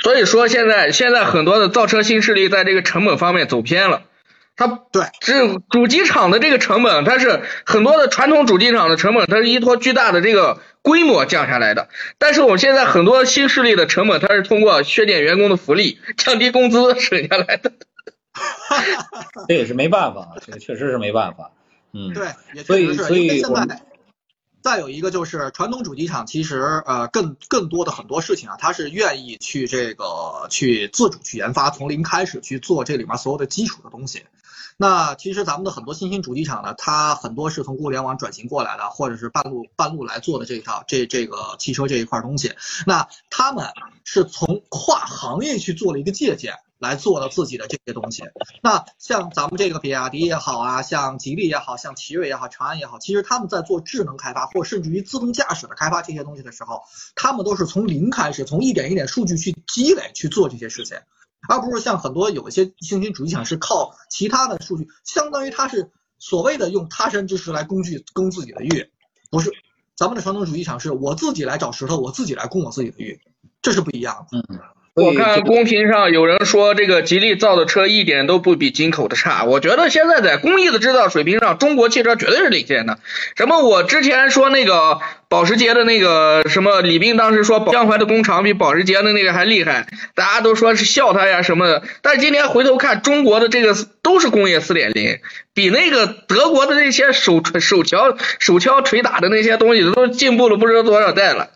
[0.01, 4.03] 所以说现在现在很多的造车新势力在这个成本方面走偏了。
[4.55, 11.89] 它对，这主机厂的这个成本，它是很多的传统主机厂的成本，它是依托巨大的这个规模降下来的。
[12.17, 17.71] 但是我们现在很多新势力的成本，它是通过削减员工的福利、降低工资省下来的。
[19.47, 21.51] 这也是没办法，这个确实是没办法。
[21.93, 23.79] 嗯，对，所以所以我们。
[24.68, 34.24] 再有一个就是传统主机厂，其实呃更更多的很多事情啊，它是愿意去这个去自主去研发，从零开始去做这里面所有的基础的东西。
[34.76, 42.51] 那其实咱们的很多新兴主机厂呢，它很多是从互联网转型过来的，或者是半路半路来做的这一套这这个汽车这一块东西。
[42.86, 43.68] 那他们
[44.03, 46.55] 是从跨行业去做了一个借鉴。
[46.80, 48.23] 来做了自己的这些东西。
[48.61, 56.82] 那像咱们这个比亚迪也好啊，像吉利也好像奇瑞也好，长安也好，其实他们在做智能开发或甚至于自动驾驶的开发这些东西的时候，
[57.15, 60.97] 他们都是从零开始，从一点一点数据去积累去做这些事情，
[61.49, 68.89] 而不是像很多有一些新兴主机厂是靠其他的数据，相当于他是所谓的用他山之石来工具攻自己的玉，
[69.30, 69.51] 不是，
[69.95, 73.19] 咱们的传统主机厂是我自己来找石头，我自己来攻我自己的玉，
[73.61, 74.39] 这是不一样的。
[74.49, 74.59] 嗯。
[74.97, 82.97] 我看公屏上有人说这个吉利造的车一点都不比进口的差，我觉得现在在工艺的制造水平上，中国汽车绝对是领先的。
[83.35, 83.61] 什么？
[83.61, 89.85] 我之前说那个保时捷的那个什么，李斌当时说江淮的工厂比保时捷的那个还厉害，
[90.15, 91.83] 大家都说是笑他呀什么的。
[92.01, 95.19] 但是今天回头看，中国的这个都是工业四点零，
[95.53, 101.49] 比那个德国的那些手手敲手敲锤打的那些东西都进步了不知道多少代了。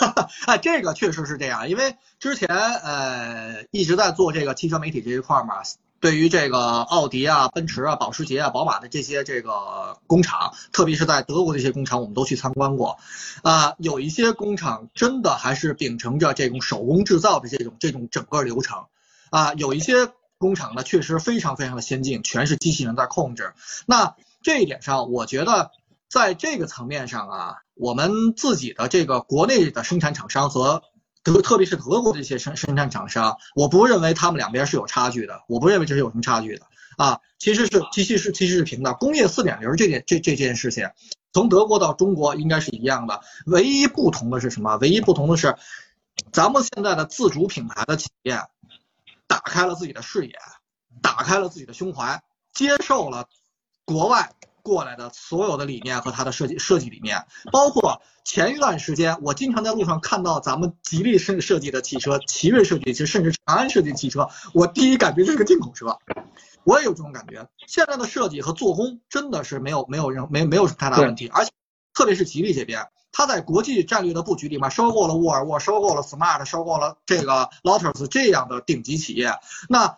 [0.00, 5.56] 哈 哈，这个确实是这样，因为之前呃一直在做这个汽车媒体这一块嘛，
[6.00, 12.98] 对于这个奥迪啊、奔驰啊、保时捷啊、宝马的这些这个工厂，特别是在德国这些工厂，我们都去参观过，
[13.42, 18.86] 啊，有一些工厂真的还是秉承着这种手工制造的这种这种整个流程，
[19.30, 20.08] 啊，有一些
[20.38, 23.52] 工厂呢确实非常非常的先进，全是机器人在控制。
[23.86, 25.70] 那这一点上，我觉得。
[26.08, 30.82] 在这个层面上啊，我们自己的这个国内的生产厂商和
[31.22, 36.66] 德，特别是德国这些生生产厂商，我不认为他们两边是有差距的，我不认为这是有什么差距的
[36.96, 38.94] 啊，其实是其实是其实是平的。
[38.94, 40.88] 工业四点零这件这这件事情，
[41.34, 44.76] 从德国到中国应该是一样的，唯一不同的是什么？
[44.78, 45.56] 唯一不同的是，
[46.32, 48.40] 咱们现在的自主品牌的企业
[49.26, 50.32] 打开了自己的视野，
[51.02, 52.22] 打开了自己的胸怀，
[52.54, 53.28] 接受了
[53.84, 54.32] 国外。
[54.66, 65.96] 过来的所有的理念和它的设计设计理念，包括前一段时间，我经常在路上看到咱们吉利设设计的汽车，奇瑞设计其实甚至长安设计汽车，我第一感觉是个进口车，
[66.64, 67.48] 我也有这种感觉。
[67.68, 71.52] 现在的设计和做工真的是没有没有任没没有什么太大问题，而且
[71.94, 79.38] 特别是吉利这边，它在国际战略的布局里面收购了沃尔沃，收购了 smart，收购了这个 Lotus 这样的顶级企业，
[79.68, 79.96] 那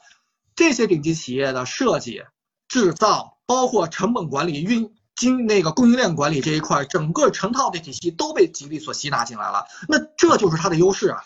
[0.55, 2.25] 这些顶级企业的设计
[2.69, 3.38] 制造。
[3.49, 9.65] 包括成本管理、运经那个供应链管理这一块，整个成套的体系都被吉利所吸纳进来了。
[9.89, 11.25] 那这就是它的优势啊！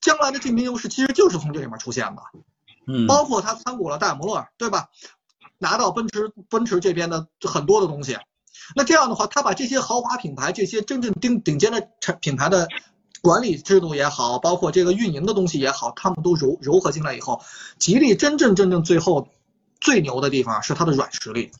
[0.00, 2.22] 将来的竞争优势其实就是从这里面出现的。
[2.86, 4.88] 嗯，包括它参股了戴姆勒，对吧？
[5.58, 8.16] 拿到奔驰奔驰这边的很多的东西。
[8.74, 12.66] 那这样的话，他把这些豪华品牌、这些真正顶顶尖的产品牌的
[13.20, 17.42] 管理制度也好，包括这个运营的东西也好，他们都揉揉合进来以后，
[17.78, 19.28] 吉利真正真正最后。
[19.82, 21.50] 最牛的地方是它的软实力，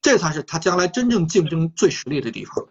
[0.00, 2.68] 这才是它将来真正竞争最实力的地方。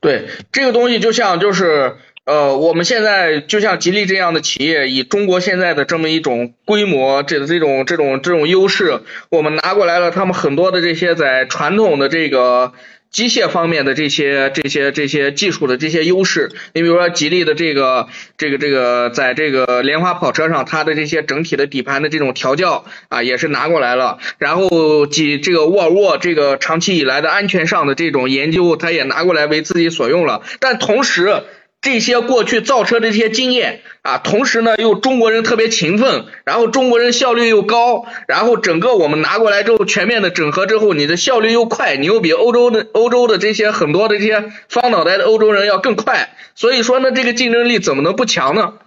[0.00, 12.72] 对，这个东西就像就是呃，我们现在就像吉利这样的企业，以中国现在的这么一种规模，这这种这种这种优势，我们拿过来了，他们很多的这些在传统的这个。
[13.14, 24.18] 机械方面的这些这些这些技术的这些优势，你比如说吉利的这个这个这个，在这个莲花跑车上，它的这些整体的底盘的这种调教啊，也是拿过来了。
[24.38, 30.42] 然后几这个沃尔沃这个长期以来的安全上的这种研究，它也拿过来为自己所用了。
[30.58, 31.44] 但同时，
[31.84, 48.78] 这些过去造车的这些经验啊，同时呢又中国人特别勤奋，然后中国人效率又高，然后整个我们拿过来之后全面的整合之后，你的效率又快，你又比欧洲的欧洲的这些很多的这些方脑袋的欧洲人要更快，所以说呢这个竞争力怎么能不强呢？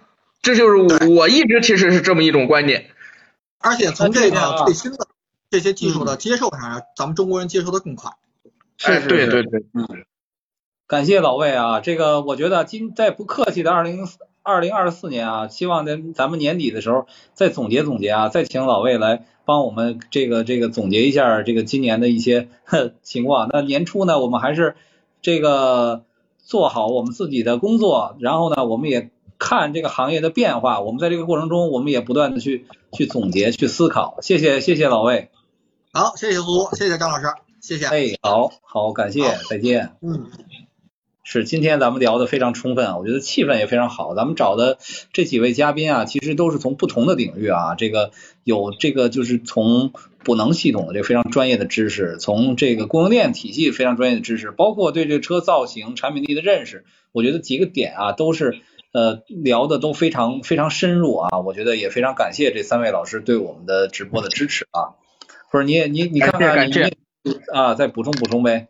[0.42, 2.90] 这就是我一直其实是这么一种观点。
[3.60, 5.06] 而且从这个最新的
[5.52, 8.10] 这些技术的接受上，咱们中国人接受的更快。
[8.82, 10.04] 哎，对对对，嗯。
[10.88, 14.08] 感谢老魏啊，这个我觉得今在不客气的二零
[14.42, 22.48] 二零二四年啊，希望咱咱们年底的时候再总结总结啊，再请老魏来帮我们这个这个总结一下这个今年的一些
[23.02, 23.50] 情况。
[23.52, 24.76] 那年初呢，我们还是
[25.20, 26.04] 这个
[26.38, 30.80] 做好我们自己的工作，然后呢，我们也看这个行业的变化。
[30.80, 34.16] 我们在这个过程中，我们也不断的去去总结去思考。
[34.22, 35.28] 谢谢谢谢老魏，
[35.92, 37.26] 好，谢谢苏，谢谢张老师，
[37.60, 37.84] 谢谢。
[37.84, 39.90] 哎，好好感谢，再见。
[40.00, 40.30] 嗯。
[41.30, 44.14] 是，今天咱们聊的非常充分啊，我觉得气氛也非常好。
[44.14, 44.78] 咱们找的
[45.12, 48.12] 这几位嘉宾啊，其实都是从不同的领域啊，这个
[48.44, 49.92] 有这个就是从
[50.24, 58.60] 补能系统的这个非常专业的知识，从这个供应链体系非常专业的知识，包括对这个车造型、产品力的认识，我觉得几个点啊都是
[58.94, 64.96] 呃聊的都非常非常深入啊，我觉得也非常感谢这三位老师对我们的直播的支持啊。
[65.52, 66.72] 不是你也你你看看你
[67.52, 68.68] 啊，再补充补充呗。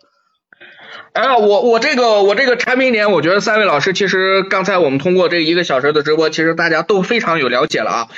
[1.12, 8.08] 哎呀，我我这个我这个产品点，我觉得三位老师其实刚才我们通过这一个小时的直播，其实大家都非常有了解了啊。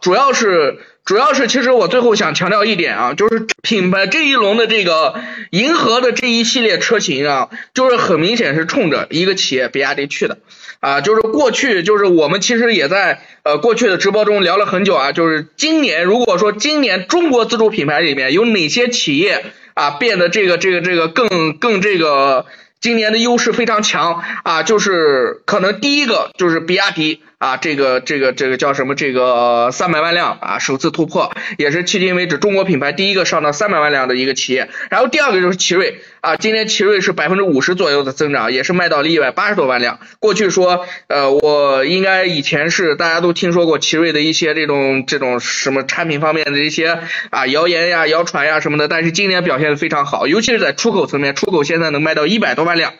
[0.00, 5.18] 主要是主要是，其实我最后想强调一点啊，就是品牌这一轮的这个
[5.50, 10.38] 银河的这一系列车型啊，就是很明显是冲着一个企业比亚迪去的
[10.84, 11.00] 啊。
[11.00, 19.44] 就是过去就是我们其实也在呃过去的直播中聊了很久啊，就是今年如果说今年中国自主品牌里面有哪些企业。
[19.74, 22.46] 啊，变得这个这个这个更更这个，
[22.80, 27.20] 今年的优势非常强啊，就是可能第一个就是比亚迪。
[27.44, 28.94] 啊，这个这个这个叫什么？
[28.94, 34.70] 这个三百万辆啊，首次突破，也是迄今为止中国品牌第一个上到三百万辆的一个企业。
[34.88, 39.98] 然后第二个就是奇瑞啊，今年奇瑞是百分之五十左右的增长，也是卖到了一百八十多万辆。
[40.20, 52.94] 过去说，呃，我应该以前是大家都听说过奇瑞的一些这种这种什么产品方面的一些啊谣言呀、谣传呀什么的，但是今年表现的非常好，尤其是在出口层面，出口现在能卖到一百多万辆。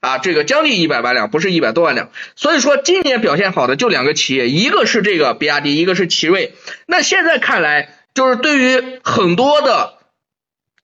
[0.00, 6.54] 啊，这个将近一百万辆，不是一百多万辆，所以说今年表现好的就两个企业，一个是这个比亚迪，一个是奇瑞。
[6.86, 9.97] 那现在看来，就是对于很多的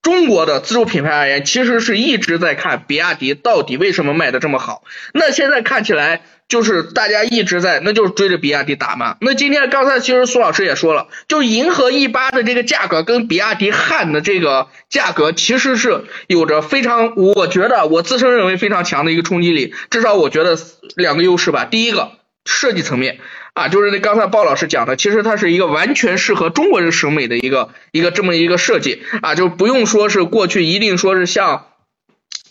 [0.04, 4.84] 中国的自主品牌而言，其实是一直在看比亚迪到底为什么卖的这么好。
[5.12, 6.22] 那现在看起来。
[6.46, 9.16] 就是大家一直在，那就是追着比亚迪打嘛。
[9.22, 19.72] 那今天刚才其实苏老师也说了，就银河 E 八的这个价格跟比亚迪汉的这个价格其实是有着非常，我觉得我自身认为非常强的一个冲击力。
[19.88, 20.58] 至少我觉得
[20.96, 21.64] 两个优势吧。
[21.64, 22.12] 第一个
[22.44, 23.20] 设计层面
[23.54, 31.66] 啊，就是那刚才鲍老师讲的，其实它是一个完全适合中国人审美的一个一个这么一个设计啊，就不用说是过去一定说是像。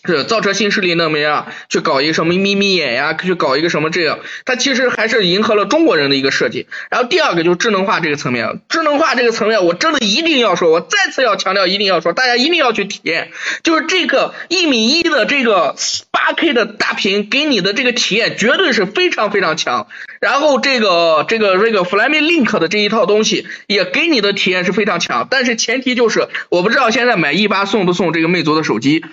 [0.04, 6.66] 是造车新势力那么样去搞一个什么眯眯眼呀，去搞一个什么这样，它其实还是迎合了中国人的一个设计。
[6.90, 13.30] 然后第二个就是智能化这个层面，智能化这个层面，我真的一定要说，我再次要强调，一定要说，大家一定要去体验，
[13.62, 15.74] 就是这个一米一的这个
[16.10, 19.86] 八 K 的大屏给你的这个体验绝对是非常非常强。
[20.20, 29.04] 然后这个这个这个 Flyme Link 的这一套东西也给你的体验是非常强，但是前提就是我不知道现在买 E 八送不送这个魅族的手机。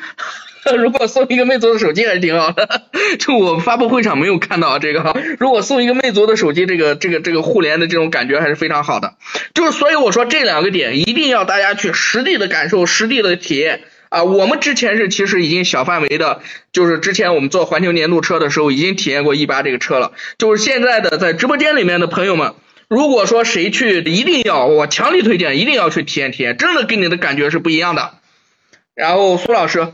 [0.78, 2.84] 如果送一个魅族的手机还是挺好的，
[3.20, 5.16] 就我发布会上没有看到这个。
[5.40, 9.16] 如果送一个魅族的手机，这个这个这个互联的这种感觉还是非常好的。
[9.56, 14.24] 就是所以我说这两个点一定要大家去实地的感受、实地的体验啊。
[14.24, 16.42] 我们之前是其实已经小范围的，
[16.72, 20.12] 就是之前我们做环球年度车的时候已经体验过 E 八这个车了。
[20.38, 22.54] 就是现在的在直播间里面的朋友们，
[22.88, 28.12] 如果说谁去，一定要我强力推荐，一定要去体验体验，真的给你的感觉是不一样的。
[28.94, 29.88] 然后苏老师。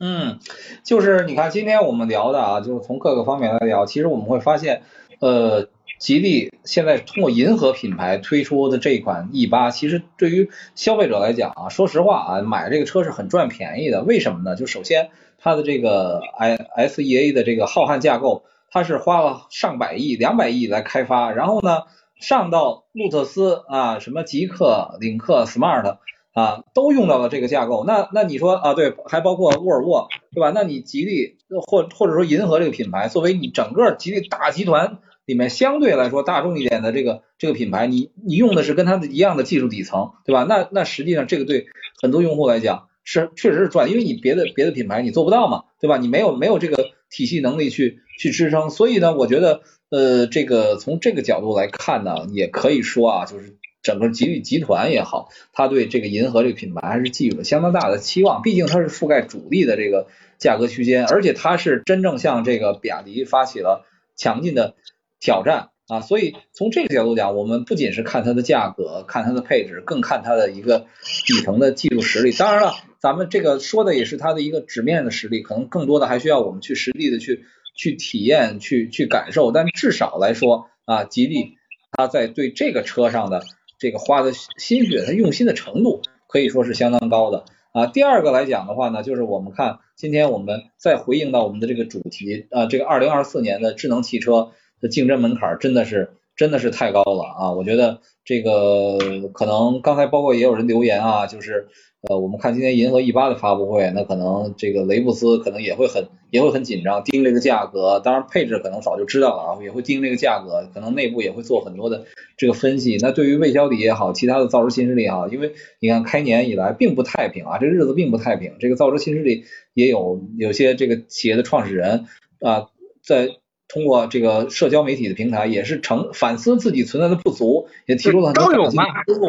[0.00, 0.38] 嗯，
[0.82, 4.80] 就是你看今天我们聊的啊，就是从各个方面来聊，其实我们会发现，
[5.20, 14.02] 呃，吉利现在通过银河品牌推出的这款 E 八，其实对于消费者来讲啊，说实话啊，买这个车是很赚便宜的。
[14.02, 14.56] 为什么呢？
[14.56, 21.82] 就首先它的这个 i S E A 的这个浩瀚架构，它是花了上百亿、两百亿来开发，然后呢，
[22.18, 25.98] 上到路特斯啊，什么极客、领克、Smart。
[26.32, 30.52] 啊，都用到了这个架构，那那你说啊，对，还包括沃尔沃，对吧？
[30.54, 40.44] 那你吉利或或者说银河这个品牌，作为你整个吉利大集团里面相对来说大众一点的这个这个品牌，你你用的是跟它的一样的技术底层，对吧？
[40.48, 41.66] 那那实际上这个对
[42.00, 45.96] 很多用户来讲是确实是赚，因为你别的别的品牌你做不到嘛，对吧？
[45.96, 53.56] 你没有没有这个体系能力去去支撑，所以呢，我觉得呃，这个从这个角度来看呢，也可以说啊，就是。
[53.82, 58.42] 整个吉利集团也好，他对这个银河这个品牌还是寄予了相当大的期望。
[58.42, 60.08] 毕竟它是覆盖主力的这个
[60.38, 64.74] 价格区间，而且它是真正向这个比亚迪发起了强劲的
[65.18, 66.02] 挑战啊。
[66.02, 70.86] 所以从这个角度讲，我们不仅是看它的价格，看它的配置，更看它的一个
[71.26, 72.32] 底层的技术实力。
[72.32, 79.52] 当然了，咱们这个说的也是它的一个纸面的实力，可能更多的还需要我们去实地的去去体验、去去感受。
[79.52, 81.54] 但至少来说啊，吉利
[81.92, 83.42] 它在对这个车上的。
[83.80, 87.86] 这个花的心血，他用心的程度可以说是相当高的啊。
[87.86, 97.52] 第二个来讲的话呢，就是我们看今天我们再回应到我们的这个主题啊，这个二零二四年的智能汽车的竞争门槛真的是真的是太高了啊。
[97.52, 98.98] 我觉得这个
[99.32, 101.68] 可能刚才包括也有人留言啊，就是。
[102.08, 108.00] 呃，我们看今天银河 E 八的发布会，那可能这个雷布斯可能也会很也会很紧张，盯这个价格。
[108.02, 112.06] 当然配置可能早就知道了啊，也会盯这个价格，可能内部也会做很多的
[112.38, 112.96] 这个分析。
[113.02, 118.54] 那对于魏小李也好，其他的造车新势力也好，因为你看开年以来并不太平啊，这日子并不太平。
[118.60, 119.44] 这个造车新势力
[119.74, 122.06] 也有有些这个企业的创始人
[122.40, 122.68] 啊，
[123.04, 123.28] 在
[123.72, 129.28] 通过这个社交媒体的平台，也是成反思自己存在的不足，也提出了很多改进的思路。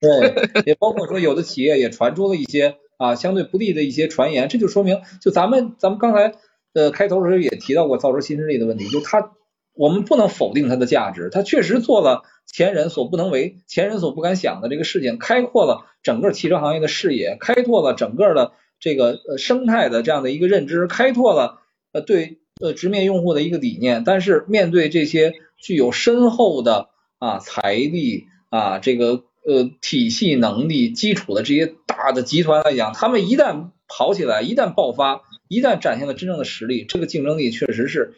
[0.00, 6.34] 对，也包括说有的企业也传出了一些啊相对不利的一些传言，这就说明就咱们咱们刚才
[6.72, 9.32] 呃开头的时候也提到过造车新势力的问题，就它
[9.74, 21.58] 我们不能否定它的价值，它确实做了前人所不能为、前人所不敢想的这个事情，开阔了整个汽车行业的视野，开拓了整个的这个呃生态的这样的一个认知，开拓了
[21.92, 22.39] 呃对。
[22.60, 38.12] 呃，直面用户的一个理念，但是面对这些具有深厚的啊财力啊这个呃体系能力基础的这些大的集团来讲，他们一旦跑起来，一旦爆发，一旦展现了真正的实力，这个竞争力确实是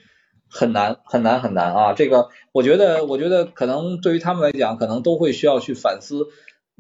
[0.51, 1.93] 很难很难很难啊！
[1.93, 6.27] 这个我觉得，我觉得可能对于他们来讲，可能都会需要去反思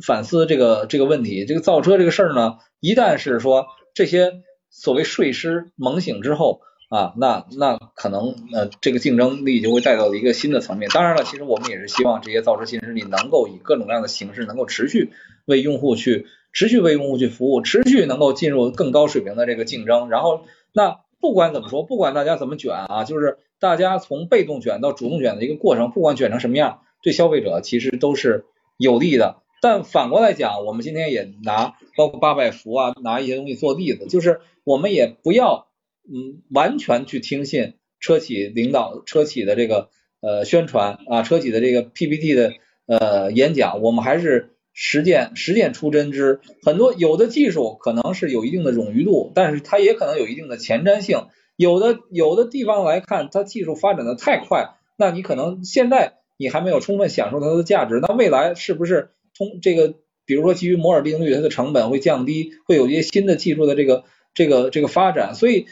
[0.04, 1.44] 反思这个这个问题。
[1.44, 6.60] 这个造车这个事儿呢，一旦是说这些所谓睡狮猛醒之后。
[6.92, 10.90] 啊，那那可能呃，这个竞争力就会带到一个新的层面。
[10.90, 15.10] 当然了，其实我们也是希望这些造车新势力能够以各种各样的形式，能够持续
[15.46, 20.10] 为用户去持续为用户去服务，持续能够进入更高水平的这个竞争。
[20.10, 20.42] 然后，
[20.74, 28.44] 那不管怎么说，不管大家怎么卷啊，就是大家从被动卷到主动卷的一个过程，不管卷成什么样，对消费者其实都是
[28.76, 29.36] 有利的。
[29.62, 35.68] 但反过来讲，我们今天也拿包括八百伏啊，拿一些东西做例子，就是我们也不要。
[36.04, 42.52] 嗯，完全去听信车企领导、车企的这个呃宣传啊，车企的这个 PPT 的
[42.86, 46.40] 呃演讲，我们还是实践实践出真知。
[46.64, 51.26] 很多有的技术可能是有一定的冗余度，但是它也可能有一定的前瞻性。
[51.56, 59.94] 有的有的地方来看，它技术发展的太快，那你可能现在你还没有充分享受它的价值，那未来是不是通这个，
[60.26, 64.04] 比如说基于摩尔定律，它的成本会降低，会有一些新的技术的这个
[64.34, 65.66] 这个这个发展，所以。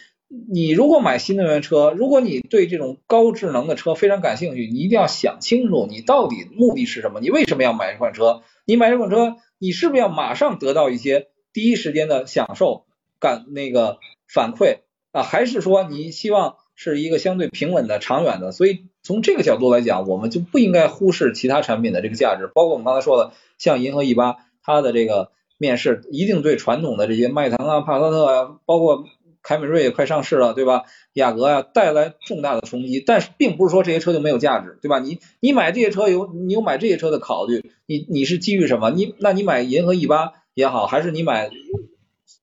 [0.53, 8.43] 你如果买新能源车，如果你对这种高智能的车非常感兴趣，你一定要想清楚你到底目的是什么，你为什么要买这款车？
[8.65, 12.85] 你买这款车，你是不是要马上得到一些第一时间的享受
[13.19, 13.99] 感那个
[14.33, 14.79] 反馈
[15.11, 15.25] 啊？
[15.25, 18.53] 还是说你希望是一个相对平稳的、长远的？
[18.53, 29.07] 所以从这个角度来讲，我们就不应该忽视其他产品的这个价值，包括我们刚才说的，像银河 E 八，它的这个面试一定对传统的这些迈腾啊、帕萨特啊，包括。
[29.43, 30.83] 凯美瑞也快上市了，对吧？
[31.15, 34.99] 雅阁呀带来重大的冲击，但是并不是说这些车就没有价值，对吧？
[34.99, 38.91] 你你买这些车有你有买这些车的考虑，你你是基于什么？
[38.91, 41.51] 你那你买银河 E 八也好，还是你买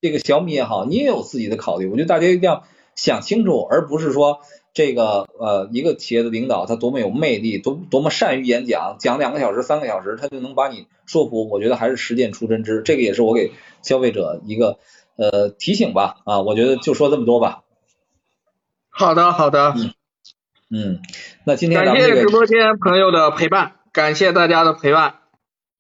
[0.02, 1.88] 这个小米也好，你也有自己的考虑。
[1.88, 2.64] 我觉得大家一定要
[2.96, 4.40] 想清楚，而不是说
[4.74, 11.48] 这个呃一个企业的领导他多么有魅力，多多么善于演讲，讲两个小时、三个小时，他就能把你说服。
[11.48, 13.52] 我觉得还是实践出真知，这个也是我给
[13.82, 14.80] 消费者一个。
[15.18, 17.64] 呃，提醒吧，啊，我觉得就说这么多吧。
[18.90, 19.74] 好的，好的。
[19.76, 19.94] 嗯
[20.70, 21.00] 嗯，
[21.46, 25.16] 那今天感谢直播间朋友的陪伴，感谢大家的陪伴。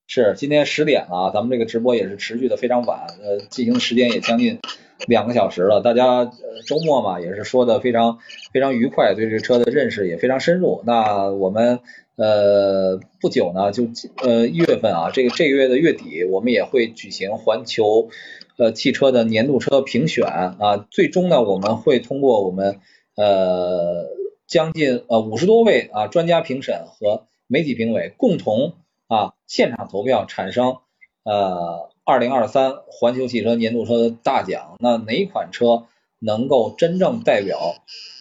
[0.07, 4.59] 是，今天十点了，咱们这个直播也是持续的非常晚，呃，进行的时间也将近
[5.05, 5.81] 两个小时了。
[5.81, 6.23] 大家
[6.65, 8.19] 周末嘛，也是说的非常
[8.53, 10.81] 非常愉快，对这个车的认识也非常深入。
[10.85, 11.81] 那我们
[12.15, 13.89] 呃不久呢，就
[14.23, 18.09] 呃一月份啊，这个这个月的月底，我们也会举行环球。
[18.57, 22.79] 呃，汽车的年度车评选啊，最终呢，我们会通过我们
[23.15, 24.07] 呃
[24.47, 28.73] 将近呃五十多位啊专家评审和媒体评委共同
[29.07, 30.77] 啊现场投票产生
[31.23, 34.77] 呃二零二三环球汽车年度车的大奖。
[34.79, 35.85] 那哪款车
[36.17, 37.75] 能够真正代表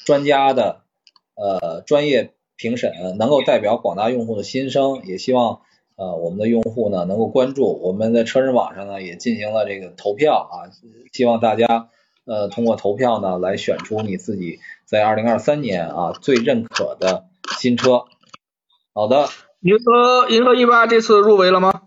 [0.05, 0.83] 专家的
[1.35, 5.03] 呃专业评审，能够代表广大用户的心声？
[5.07, 5.63] 也希望。
[5.97, 10.69] 呃，我们的用户呢能够关注，我们在车人网上呢也进行了这个投票啊，
[11.11, 11.89] 希望大家
[12.27, 17.25] 呃通过投票呢来选出你自己在二零二三年啊最认可的
[17.59, 18.05] 新车。
[18.93, 19.29] 好的，
[19.61, 21.83] 银河银河 E 八这次入围了吗？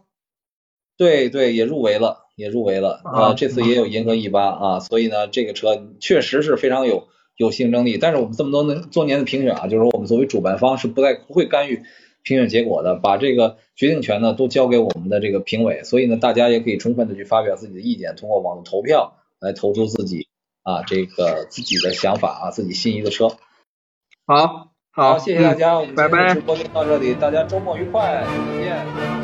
[0.97, 7.07] 对对，也入围了，也入围了啊，这次也有银河 E 八啊，所以呢这个车确实是非常有
[7.37, 11.83] 有竞争力，但是我们这么多年多年的评选啊，就是说我们作为主办方是不太不会干预。
[12.23, 20.27] 评选结果的，把这个决定权呢都交给我们的这个评委，所以呢，大家也可以充分的去发表自己的意见，通过网络投票来投出自己
[20.63, 23.31] 啊这个自己的想法啊，自己心仪的车。
[24.25, 29.18] 好，好，谢谢大家，我们今天，直播就到这里，大家周末愉快，再见。